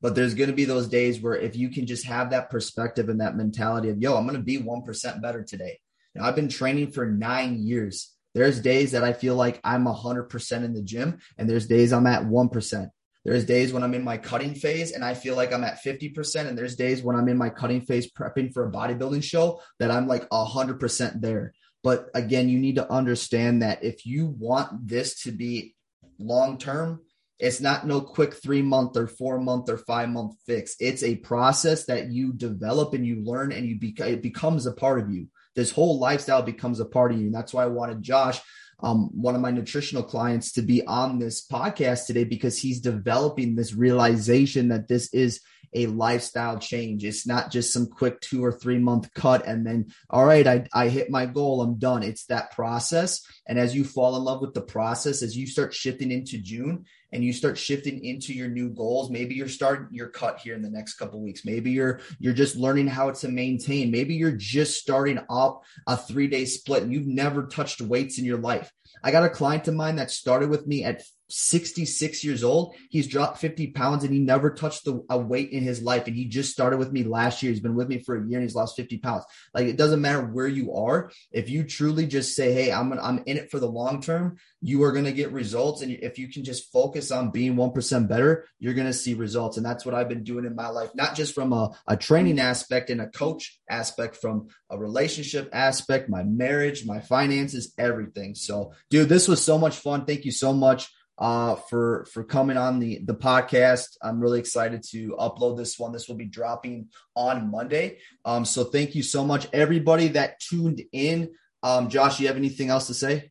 But 0.00 0.14
there's 0.14 0.34
going 0.34 0.50
to 0.50 0.56
be 0.56 0.64
those 0.64 0.88
days 0.88 1.20
where 1.20 1.36
if 1.36 1.56
you 1.56 1.70
can 1.70 1.86
just 1.86 2.06
have 2.06 2.30
that 2.30 2.50
perspective 2.50 3.08
and 3.08 3.20
that 3.20 3.36
mentality 3.36 3.88
of, 3.88 3.98
yo, 3.98 4.16
I'm 4.16 4.26
going 4.26 4.36
to 4.36 4.42
be 4.42 4.58
1% 4.58 5.22
better 5.22 5.42
today. 5.42 5.78
Now, 6.14 6.24
I've 6.24 6.36
been 6.36 6.48
training 6.48 6.92
for 6.92 7.06
nine 7.06 7.62
years. 7.62 8.12
There's 8.34 8.60
days 8.60 8.92
that 8.92 9.04
I 9.04 9.12
feel 9.12 9.36
like 9.36 9.60
I'm 9.62 9.84
100% 9.84 10.64
in 10.64 10.72
the 10.72 10.82
gym, 10.82 11.18
and 11.36 11.48
there's 11.48 11.66
days 11.66 11.92
I'm 11.92 12.06
at 12.06 12.22
1%. 12.24 12.90
There's 13.24 13.44
days 13.44 13.72
when 13.72 13.82
I'm 13.82 13.94
in 13.94 14.02
my 14.02 14.16
cutting 14.16 14.54
phase 14.54 14.92
and 14.92 15.04
I 15.04 15.14
feel 15.14 15.36
like 15.36 15.52
I'm 15.52 15.62
at 15.62 15.82
50%. 15.82 16.46
And 16.46 16.58
there's 16.58 16.74
days 16.74 17.02
when 17.02 17.14
I'm 17.14 17.28
in 17.28 17.38
my 17.38 17.50
cutting 17.50 17.82
phase 17.82 18.10
prepping 18.10 18.52
for 18.52 18.66
a 18.66 18.72
bodybuilding 18.72 19.22
show 19.22 19.60
that 19.78 19.90
I'm 19.90 20.08
like 20.08 20.28
100% 20.30 21.20
there. 21.20 21.54
But 21.84 22.08
again, 22.14 22.48
you 22.48 22.58
need 22.58 22.76
to 22.76 22.90
understand 22.90 23.62
that 23.62 23.84
if 23.84 24.06
you 24.06 24.26
want 24.26 24.88
this 24.88 25.22
to 25.22 25.32
be 25.32 25.74
long 26.18 26.58
term, 26.58 27.00
it's 27.38 27.60
not 27.60 27.86
no 27.86 28.00
quick 28.00 28.34
three 28.34 28.62
month 28.62 28.96
or 28.96 29.08
four 29.08 29.40
month 29.40 29.68
or 29.68 29.78
five 29.78 30.08
month 30.08 30.36
fix. 30.46 30.76
It's 30.78 31.02
a 31.02 31.16
process 31.16 31.86
that 31.86 32.10
you 32.10 32.32
develop 32.32 32.94
and 32.94 33.04
you 33.04 33.22
learn 33.24 33.50
and 33.50 33.66
you 33.66 33.78
be, 33.78 33.94
it 33.98 34.22
becomes 34.22 34.66
a 34.66 34.72
part 34.72 35.00
of 35.00 35.10
you. 35.12 35.28
This 35.54 35.70
whole 35.70 35.98
lifestyle 35.98 36.42
becomes 36.42 36.80
a 36.80 36.84
part 36.84 37.12
of 37.12 37.18
you. 37.18 37.26
And 37.26 37.34
that's 37.34 37.52
why 37.52 37.64
I 37.64 37.68
wanted 37.68 38.02
Josh, 38.02 38.40
um, 38.80 39.10
one 39.12 39.34
of 39.34 39.40
my 39.40 39.50
nutritional 39.50 40.02
clients, 40.02 40.52
to 40.52 40.62
be 40.62 40.84
on 40.86 41.18
this 41.18 41.46
podcast 41.46 42.06
today 42.06 42.24
because 42.24 42.58
he's 42.58 42.80
developing 42.80 43.54
this 43.54 43.74
realization 43.74 44.68
that 44.68 44.88
this 44.88 45.12
is 45.12 45.40
a 45.74 45.86
lifestyle 45.86 46.58
change. 46.58 47.04
It's 47.04 47.26
not 47.26 47.50
just 47.50 47.72
some 47.72 47.86
quick 47.86 48.20
two 48.20 48.44
or 48.44 48.52
three 48.52 48.78
month 48.78 49.12
cut 49.14 49.46
and 49.46 49.66
then, 49.66 49.86
all 50.10 50.24
right, 50.24 50.46
I, 50.46 50.66
I 50.72 50.88
hit 50.88 51.10
my 51.10 51.26
goal, 51.26 51.62
I'm 51.62 51.78
done. 51.78 52.02
It's 52.02 52.26
that 52.26 52.52
process. 52.52 53.24
And 53.46 53.58
as 53.58 53.74
you 53.74 53.84
fall 53.84 54.16
in 54.16 54.22
love 54.22 54.40
with 54.40 54.54
the 54.54 54.60
process, 54.60 55.22
as 55.22 55.36
you 55.36 55.46
start 55.46 55.74
shifting 55.74 56.10
into 56.10 56.38
June 56.38 56.84
and 57.12 57.22
you 57.22 57.32
start 57.32 57.58
shifting 57.58 58.04
into 58.04 58.32
your 58.32 58.48
new 58.48 58.70
goals, 58.70 59.10
maybe 59.10 59.34
you're 59.34 59.48
starting 59.48 59.88
your 59.90 60.08
cut 60.08 60.38
here 60.38 60.54
in 60.54 60.62
the 60.62 60.70
next 60.70 60.94
couple 60.94 61.20
weeks. 61.20 61.44
Maybe 61.44 61.70
you're 61.70 62.00
you're 62.18 62.32
just 62.32 62.56
learning 62.56 62.86
how 62.86 63.10
to 63.10 63.28
maintain. 63.28 63.90
Maybe 63.90 64.14
you're 64.14 64.32
just 64.32 64.80
starting 64.80 65.20
up 65.30 65.62
a 65.86 65.96
three 65.96 66.26
day 66.26 66.44
split 66.44 66.82
and 66.82 66.92
you've 66.92 67.06
never 67.06 67.46
touched 67.46 67.80
weights 67.80 68.18
in 68.18 68.24
your 68.24 68.38
life. 68.38 68.72
I 69.02 69.10
got 69.10 69.24
a 69.24 69.30
client 69.30 69.68
of 69.68 69.74
mine 69.74 69.96
that 69.96 70.10
started 70.10 70.48
with 70.48 70.66
me 70.66 70.84
at 70.84 71.02
66 71.32 72.22
years 72.22 72.44
old. 72.44 72.74
He's 72.90 73.06
dropped 73.06 73.38
50 73.38 73.68
pounds 73.68 74.04
and 74.04 74.12
he 74.12 74.20
never 74.20 74.50
touched 74.50 74.84
the, 74.84 75.04
a 75.08 75.18
weight 75.18 75.50
in 75.50 75.62
his 75.62 75.82
life. 75.82 76.06
And 76.06 76.14
he 76.14 76.26
just 76.26 76.52
started 76.52 76.76
with 76.76 76.92
me 76.92 77.04
last 77.04 77.42
year. 77.42 77.50
He's 77.50 77.60
been 77.60 77.74
with 77.74 77.88
me 77.88 77.98
for 77.98 78.16
a 78.16 78.20
year 78.20 78.38
and 78.38 78.42
he's 78.42 78.54
lost 78.54 78.76
50 78.76 78.98
pounds. 78.98 79.24
Like 79.54 79.66
it 79.66 79.76
doesn't 79.76 80.00
matter 80.00 80.24
where 80.24 80.46
you 80.46 80.74
are. 80.74 81.10
If 81.30 81.48
you 81.48 81.64
truly 81.64 82.06
just 82.06 82.36
say, 82.36 82.52
Hey, 82.52 82.70
I'm, 82.70 82.92
I'm 82.92 83.22
in 83.26 83.38
it 83.38 83.50
for 83.50 83.58
the 83.58 83.68
long 83.68 84.02
term, 84.02 84.36
you 84.60 84.82
are 84.84 84.92
going 84.92 85.06
to 85.06 85.12
get 85.12 85.32
results. 85.32 85.82
And 85.82 85.90
if 85.90 86.18
you 86.18 86.28
can 86.28 86.44
just 86.44 86.70
focus 86.72 87.10
on 87.10 87.30
being 87.30 87.56
1% 87.56 88.08
better, 88.08 88.46
you're 88.58 88.74
going 88.74 88.86
to 88.86 88.92
see 88.92 89.14
results. 89.14 89.56
And 89.56 89.64
that's 89.64 89.86
what 89.86 89.94
I've 89.94 90.08
been 90.08 90.24
doing 90.24 90.44
in 90.44 90.54
my 90.54 90.68
life, 90.68 90.90
not 90.94 91.14
just 91.14 91.34
from 91.34 91.52
a, 91.52 91.70
a 91.86 91.96
training 91.96 92.38
aspect 92.38 92.90
and 92.90 93.00
a 93.00 93.08
coach 93.08 93.58
aspect, 93.68 94.16
from 94.16 94.48
a 94.70 94.78
relationship 94.78 95.48
aspect, 95.52 96.08
my 96.08 96.22
marriage, 96.22 96.84
my 96.86 97.00
finances, 97.00 97.72
everything. 97.78 98.34
So 98.34 98.72
dude, 98.90 99.08
this 99.08 99.28
was 99.28 99.42
so 99.42 99.58
much 99.58 99.78
fun. 99.78 100.04
Thank 100.04 100.24
you 100.24 100.32
so 100.32 100.52
much 100.52 100.90
uh, 101.22 101.54
for 101.54 102.04
for 102.12 102.24
coming 102.24 102.56
on 102.56 102.80
the 102.80 102.98
the 103.04 103.14
podcast. 103.14 103.96
I'm 104.02 104.20
really 104.20 104.40
excited 104.40 104.82
to 104.90 105.14
upload 105.20 105.56
this 105.56 105.78
one. 105.78 105.92
This 105.92 106.08
will 106.08 106.16
be 106.16 106.26
dropping 106.26 106.88
on 107.14 107.48
Monday. 107.48 107.98
Um, 108.24 108.44
so 108.44 108.64
thank 108.64 108.96
you 108.96 109.04
so 109.04 109.24
much, 109.24 109.46
everybody 109.52 110.08
that 110.08 110.40
tuned 110.40 110.82
in. 110.92 111.30
Um, 111.62 111.88
Josh, 111.88 112.18
you 112.18 112.26
have 112.26 112.36
anything 112.36 112.70
else 112.70 112.88
to 112.88 112.94
say? 112.94 113.30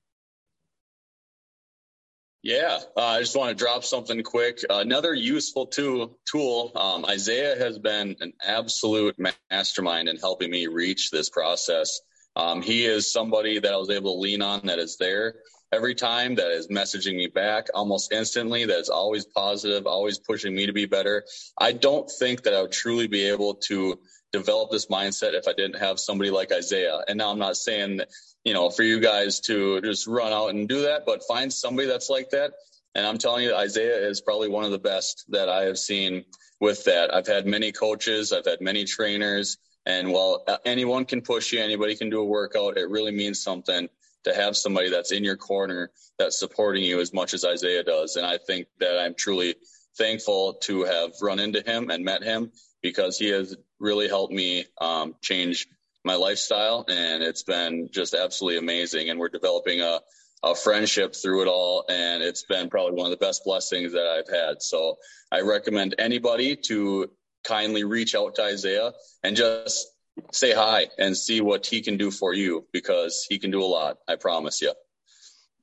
Yeah, 2.44 2.80
uh, 2.96 3.06
I 3.06 3.20
just 3.20 3.36
want 3.36 3.50
to 3.50 3.62
drop 3.62 3.84
something 3.84 4.24
quick. 4.24 4.62
Uh, 4.70 4.80
another 4.80 5.14
useful 5.14 5.68
tool. 5.68 6.18
Tool. 6.26 6.72
Um, 6.74 7.06
Isaiah 7.06 7.58
has 7.58 7.78
been 7.78 8.16
an 8.22 8.32
absolute 8.42 9.18
mastermind 9.52 10.08
in 10.08 10.16
helping 10.16 10.50
me 10.50 10.68
reach 10.68 11.12
this 11.12 11.30
process. 11.30 12.00
Um, 12.38 12.62
he 12.62 12.86
is 12.86 13.12
somebody 13.12 13.60
that 13.60 13.74
I 13.74 13.78
was 13.78 13.90
able 13.90 14.16
to 14.16 14.22
lean 14.22 14.42
on 14.42 14.68
that 14.68 14.80
is 14.80 14.96
there 14.96 15.36
every 15.72 15.96
time 15.96 16.36
that 16.36 16.52
is 16.52 16.68
messaging 16.68 17.16
me 17.16 17.28
back 17.28 17.68
almost 17.74 18.12
instantly 18.12 18.66
that 18.66 18.80
is 18.80 18.90
always 18.90 19.26
positive 19.26 19.88
always 19.88 20.20
pushing 20.20 20.54
me 20.54 20.66
to 20.66 20.74
be 20.74 20.86
better. 20.86 21.24
I 21.58 21.72
don't 21.72 22.10
think 22.10 22.44
that 22.44 22.54
i 22.54 22.62
would 22.62 22.72
truly 22.72 23.08
be 23.08 23.30
able 23.30 23.56
to 23.70 24.00
develop 24.32 24.72
this 24.72 24.88
mindset 24.88 25.34
if 25.34 25.48
i 25.48 25.54
didn't 25.54 25.80
have 25.80 26.00
somebody 26.00 26.30
like 26.30 26.52
isaiah. 26.52 27.00
And 27.08 27.18
now 27.18 27.32
i'm 27.32 27.40
not 27.40 27.58
saying 27.58 28.02
you 28.44 28.54
know 28.54 28.70
for 28.70 28.84
you 28.84 29.00
guys 29.00 29.40
to 29.42 29.82
just 29.82 30.08
run 30.08 30.34
out 30.34 30.50
and 30.50 30.68
do 30.68 30.84
that 30.84 31.06
but 31.06 31.24
find 31.28 31.52
somebody 31.52 31.88
that's 31.88 32.10
like 32.10 32.32
that. 32.32 32.52
And 32.94 33.06
i'm 33.06 33.18
telling 33.18 33.46
you 33.46 33.56
isaiah 33.56 34.08
is 34.10 34.22
probably 34.22 34.50
one 34.50 34.66
of 34.66 34.72
the 34.72 34.80
best 34.80 35.26
that 35.30 35.48
i 35.48 35.64
have 35.64 35.78
seen 35.78 36.26
with 36.60 36.84
that. 36.84 37.14
I've 37.14 37.28
had 37.28 37.46
many 37.46 37.72
coaches 37.72 38.34
i've 38.34 38.46
had 38.46 38.60
many 38.60 38.84
trainers 38.84 39.58
and 39.86 40.12
while 40.12 40.46
anyone 40.66 41.06
can 41.06 41.22
push 41.22 41.54
you 41.54 41.62
anybody 41.62 41.96
can 41.96 42.10
do 42.10 42.20
a 42.20 42.26
workout 42.26 42.78
it 42.78 42.90
really 42.90 43.12
means 43.12 43.42
something 43.42 43.88
to 44.24 44.34
have 44.34 44.56
somebody 44.56 44.90
that's 44.90 45.12
in 45.12 45.24
your 45.24 45.38
corner 45.38 45.92
that's 46.18 46.40
supporting 46.40 46.84
you 46.84 47.00
as 47.00 47.14
much 47.14 47.34
as 47.34 47.46
Isaiah 47.46 47.84
does. 47.84 48.16
And 48.16 48.26
I 48.26 48.38
think 48.38 48.68
that 48.80 49.00
I'm 49.00 49.16
truly 49.16 49.56
thankful 49.98 50.54
to 50.64 50.84
have 50.84 51.12
run 51.22 51.40
into 51.40 51.62
him 51.62 51.90
and 51.90 52.06
met 52.06 52.24
him 52.24 52.52
because 52.82 53.18
he 53.18 53.30
has 53.30 53.56
really 53.80 54.08
helped 54.08 54.34
me 54.34 54.66
um, 54.80 55.16
change 55.22 55.68
my 56.04 56.16
lifestyle. 56.16 56.86
And 56.88 57.24
it's 57.24 57.44
been 57.44 57.90
just 57.92 58.14
absolutely 58.14 58.60
amazing. 58.60 59.10
And 59.10 59.20
we're 59.20 59.30
developing 59.30 59.82
a, 59.82 60.00
a 60.44 60.56
friendship 60.56 61.16
through 61.16 61.44
it 61.44 61.48
all. 61.48 61.86
And 61.90 62.24
it's 62.24 62.44
been 62.44 62.70
probably 62.70 62.94
one 62.94 63.12
of 63.12 63.20
the 63.20 63.24
best 63.26 63.44
blessings 63.44 63.94
that 63.94 64.06
I've 64.06 64.34
had. 64.34 64.62
So 64.62 64.98
I 65.32 65.42
recommend 65.42 65.96
anybody 66.00 66.56
to 66.68 67.12
kindly 67.44 67.84
reach 67.84 68.16
out 68.16 68.36
to 68.36 68.44
Isaiah 68.44 68.92
and 69.24 69.36
just 69.36 69.88
say 70.32 70.54
hi 70.54 70.88
and 70.98 71.16
see 71.18 71.42
what 71.42 71.66
he 71.66 71.82
can 71.82 71.98
do 71.98 72.12
for 72.12 72.34
you 72.34 72.66
because 72.72 73.26
he 73.30 73.40
can 73.40 73.52
do 73.52 73.64
a 73.64 73.66
lot. 73.66 73.98
I 74.08 74.16
promise 74.16 74.62
you. 74.62 74.74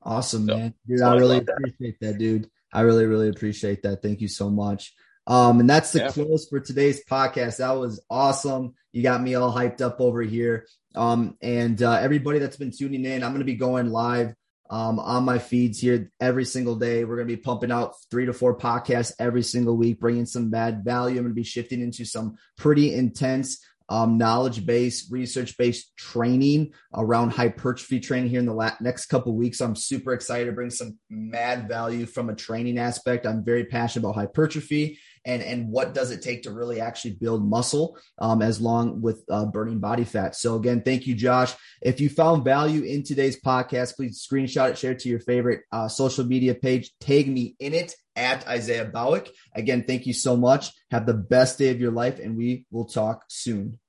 Awesome, 0.01 0.47
so, 0.47 0.57
man. 0.57 0.73
Dude, 0.87 1.01
I 1.01 1.15
really 1.15 1.37
appreciate 1.39 1.99
that. 2.01 2.13
that, 2.13 2.17
dude. 2.17 2.49
I 2.71 2.81
really, 2.81 3.05
really 3.05 3.29
appreciate 3.29 3.83
that. 3.83 4.01
Thank 4.01 4.21
you 4.21 4.27
so 4.27 4.49
much. 4.49 4.93
Um, 5.27 5.59
and 5.59 5.69
that's 5.69 5.91
the 5.91 5.99
yeah. 5.99 6.11
close 6.11 6.47
for 6.47 6.59
today's 6.59 7.03
podcast. 7.05 7.57
That 7.57 7.71
was 7.71 8.03
awesome. 8.09 8.73
You 8.91 9.03
got 9.03 9.21
me 9.21 9.35
all 9.35 9.53
hyped 9.53 9.81
up 9.81 10.01
over 10.01 10.21
here. 10.21 10.65
Um, 10.95 11.37
and 11.41 11.81
uh, 11.81 11.93
everybody 11.93 12.39
that's 12.39 12.57
been 12.57 12.71
tuning 12.71 13.05
in, 13.05 13.23
I'm 13.23 13.31
going 13.31 13.39
to 13.39 13.45
be 13.45 13.55
going 13.55 13.91
live 13.91 14.33
um, 14.69 14.99
on 14.99 15.23
my 15.23 15.39
feeds 15.39 15.79
here 15.79 16.11
every 16.19 16.45
single 16.45 16.75
day. 16.75 17.03
We're 17.03 17.15
going 17.15 17.27
to 17.27 17.35
be 17.35 17.41
pumping 17.41 17.71
out 17.71 17.93
three 18.09 18.25
to 18.25 18.33
four 18.33 18.57
podcasts 18.57 19.13
every 19.19 19.43
single 19.43 19.75
week, 19.75 19.99
bringing 19.99 20.25
some 20.25 20.49
bad 20.49 20.83
value. 20.83 21.17
I'm 21.17 21.23
going 21.23 21.31
to 21.31 21.39
be 21.39 21.43
shifting 21.43 21.81
into 21.81 22.05
some 22.05 22.37
pretty 22.57 22.93
intense 22.93 23.63
um, 23.89 24.17
knowledge 24.17 24.65
based, 24.65 25.11
research 25.11 25.57
based 25.57 25.95
training 25.97 26.73
around 26.93 27.31
hypertrophy 27.31 27.99
training 27.99 28.29
here 28.29 28.39
in 28.39 28.45
the 28.45 28.53
la- 28.53 28.77
next 28.79 29.07
couple 29.07 29.35
weeks. 29.35 29.61
I'm 29.61 29.75
super 29.75 30.13
excited 30.13 30.45
to 30.45 30.51
bring 30.51 30.69
some 30.69 30.97
mad 31.09 31.67
value 31.67 32.05
from 32.05 32.29
a 32.29 32.35
training 32.35 32.77
aspect. 32.77 33.25
I'm 33.25 33.43
very 33.43 33.65
passionate 33.65 34.05
about 34.05 34.15
hypertrophy 34.15 34.99
and 35.25 35.41
and 35.41 35.69
what 35.69 35.93
does 35.93 36.11
it 36.11 36.21
take 36.21 36.43
to 36.43 36.51
really 36.51 36.79
actually 36.79 37.11
build 37.11 37.47
muscle 37.47 37.97
um, 38.19 38.41
as 38.41 38.59
long 38.59 39.01
with 39.01 39.23
uh, 39.29 39.45
burning 39.45 39.79
body 39.79 40.03
fat. 40.03 40.35
So 40.35 40.55
again, 40.55 40.81
thank 40.81 41.07
you, 41.07 41.15
Josh. 41.15 41.53
If 41.81 41.99
you 41.99 42.09
found 42.09 42.43
value 42.43 42.83
in 42.83 43.03
today's 43.03 43.39
podcast, 43.39 43.95
please 43.95 44.25
screenshot 44.25 44.71
it, 44.71 44.77
share 44.77 44.91
it 44.91 44.99
to 44.99 45.09
your 45.09 45.19
favorite 45.19 45.61
uh, 45.71 45.87
social 45.87 46.25
media 46.25 46.55
page, 46.55 46.91
tag 46.99 47.27
me 47.27 47.55
in 47.59 47.73
it 47.73 47.95
at 48.15 48.47
Isaiah 48.47 48.89
Bowick. 48.89 49.29
Again, 49.55 49.85
thank 49.87 50.05
you 50.05 50.13
so 50.13 50.35
much. 50.35 50.71
Have 50.91 51.05
the 51.05 51.13
best 51.13 51.57
day 51.57 51.69
of 51.69 51.79
your 51.79 51.91
life, 51.91 52.19
and 52.19 52.35
we 52.35 52.65
will 52.71 52.85
talk 52.85 53.23
soon. 53.27 53.79